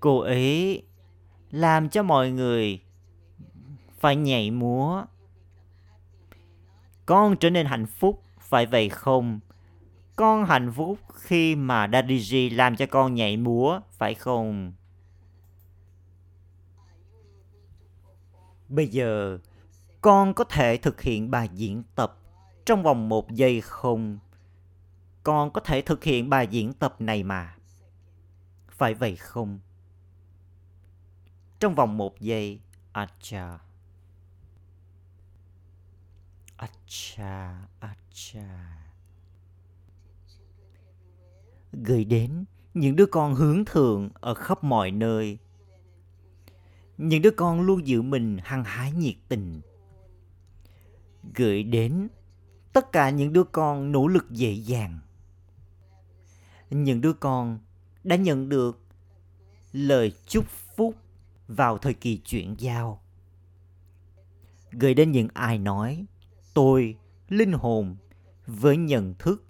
Cô 0.00 0.18
ấy 0.18 0.82
làm 1.50 1.88
cho 1.88 2.02
mọi 2.02 2.30
người 2.30 2.80
phải 4.00 4.16
nhảy 4.16 4.50
múa 4.50 5.04
con 7.06 7.36
trở 7.36 7.50
nên 7.50 7.66
hạnh 7.66 7.86
phúc, 7.86 8.22
Phải 8.40 8.66
vậy 8.66 8.88
không? 8.88 9.40
Con 10.22 10.44
hạnh 10.44 10.72
phúc 10.72 10.98
khi 11.14 11.56
mà 11.56 11.88
Daddy 11.92 12.18
G 12.18 12.54
làm 12.56 12.76
cho 12.76 12.86
con 12.86 13.14
nhảy 13.14 13.36
múa, 13.36 13.80
phải 13.90 14.14
không? 14.14 14.72
Bây 18.68 18.86
giờ, 18.86 19.38
con 20.00 20.34
có 20.34 20.44
thể 20.44 20.76
thực 20.76 21.00
hiện 21.00 21.30
bài 21.30 21.48
diễn 21.54 21.82
tập 21.94 22.18
trong 22.66 22.82
vòng 22.82 23.08
một 23.08 23.30
giây 23.30 23.60
không? 23.60 24.18
Con 25.22 25.50
có 25.50 25.60
thể 25.60 25.82
thực 25.82 26.04
hiện 26.04 26.30
bài 26.30 26.46
diễn 26.46 26.72
tập 26.72 26.94
này 26.98 27.22
mà. 27.22 27.56
Phải 28.68 28.94
vậy 28.94 29.16
không? 29.16 29.58
Trong 31.60 31.74
vòng 31.74 31.96
một 31.96 32.20
giây, 32.20 32.60
Acha. 32.92 33.58
Acha, 36.56 37.54
acha. 37.80 38.81
Gửi 41.72 42.04
đến 42.04 42.44
những 42.74 42.96
đứa 42.96 43.06
con 43.06 43.34
hướng 43.34 43.64
thượng 43.64 44.10
ở 44.14 44.34
khắp 44.34 44.64
mọi 44.64 44.90
nơi. 44.90 45.38
Những 46.98 47.22
đứa 47.22 47.30
con 47.30 47.60
luôn 47.60 47.86
giữ 47.86 48.02
mình 48.02 48.38
hăng 48.42 48.64
hái 48.64 48.92
nhiệt 48.92 49.14
tình. 49.28 49.60
Gửi 51.34 51.62
đến 51.62 52.08
tất 52.72 52.92
cả 52.92 53.10
những 53.10 53.32
đứa 53.32 53.44
con 53.44 53.92
nỗ 53.92 54.06
lực 54.06 54.30
dễ 54.30 54.52
dàng. 54.52 54.98
Những 56.70 57.00
đứa 57.00 57.12
con 57.12 57.58
đã 58.04 58.16
nhận 58.16 58.48
được 58.48 58.80
lời 59.72 60.12
chúc 60.26 60.44
phúc 60.76 60.94
vào 61.48 61.78
thời 61.78 61.94
kỳ 61.94 62.16
chuyển 62.16 62.54
giao. 62.58 63.02
Gửi 64.72 64.94
đến 64.94 65.12
những 65.12 65.28
ai 65.34 65.58
nói 65.58 66.04
tôi, 66.54 66.96
linh 67.28 67.52
hồn, 67.52 67.96
với 68.46 68.76
nhận 68.76 69.14
thức 69.18 69.44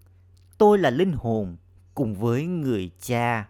tôi 0.58 0.78
là 0.78 0.90
linh 0.90 1.12
hồn 1.12 1.56
cùng 1.94 2.14
với 2.14 2.46
người 2.46 2.90
cha. 3.00 3.48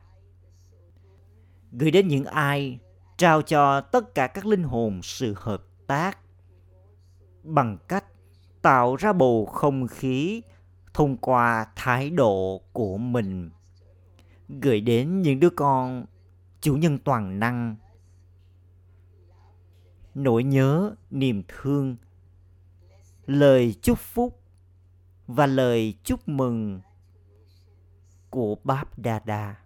Gửi 1.73 1.91
đến 1.91 2.09
những 2.09 2.25
ai, 2.25 2.79
trao 3.17 3.43
cho 3.43 3.81
tất 3.81 4.15
cả 4.15 4.27
các 4.27 4.47
linh 4.47 4.63
hồn 4.63 5.01
sự 5.03 5.35
hợp 5.37 5.65
tác. 5.87 6.19
Bằng 7.43 7.79
cách 7.89 8.05
tạo 8.63 8.97
ra 8.97 9.13
bầu 9.13 9.47
không 9.47 9.89
khí 9.89 10.43
thông 10.95 11.17
qua 11.17 11.67
thái 11.77 12.11
độ 12.11 12.61
của 12.73 12.97
mình. 12.97 13.51
Gửi 14.49 14.81
đến 14.81 15.23
những 15.23 15.41
đứa 15.41 15.51
con, 15.51 16.07
chủ 16.61 16.77
nhân 16.77 16.99
toàn 16.99 17.39
năng. 17.41 17.77
Nỗi 20.15 20.45
nhớ, 20.45 20.95
niềm 21.11 21.43
thương. 21.49 21.97
Lời 23.27 23.75
chúc 23.83 23.99
phúc 23.99 24.41
và 25.27 25.47
lời 25.47 25.95
chúc 26.05 26.29
mừng 26.29 26.81
của 28.33 28.57
Báp 28.65 28.99
Đa 28.99 29.21
Đa. 29.25 29.62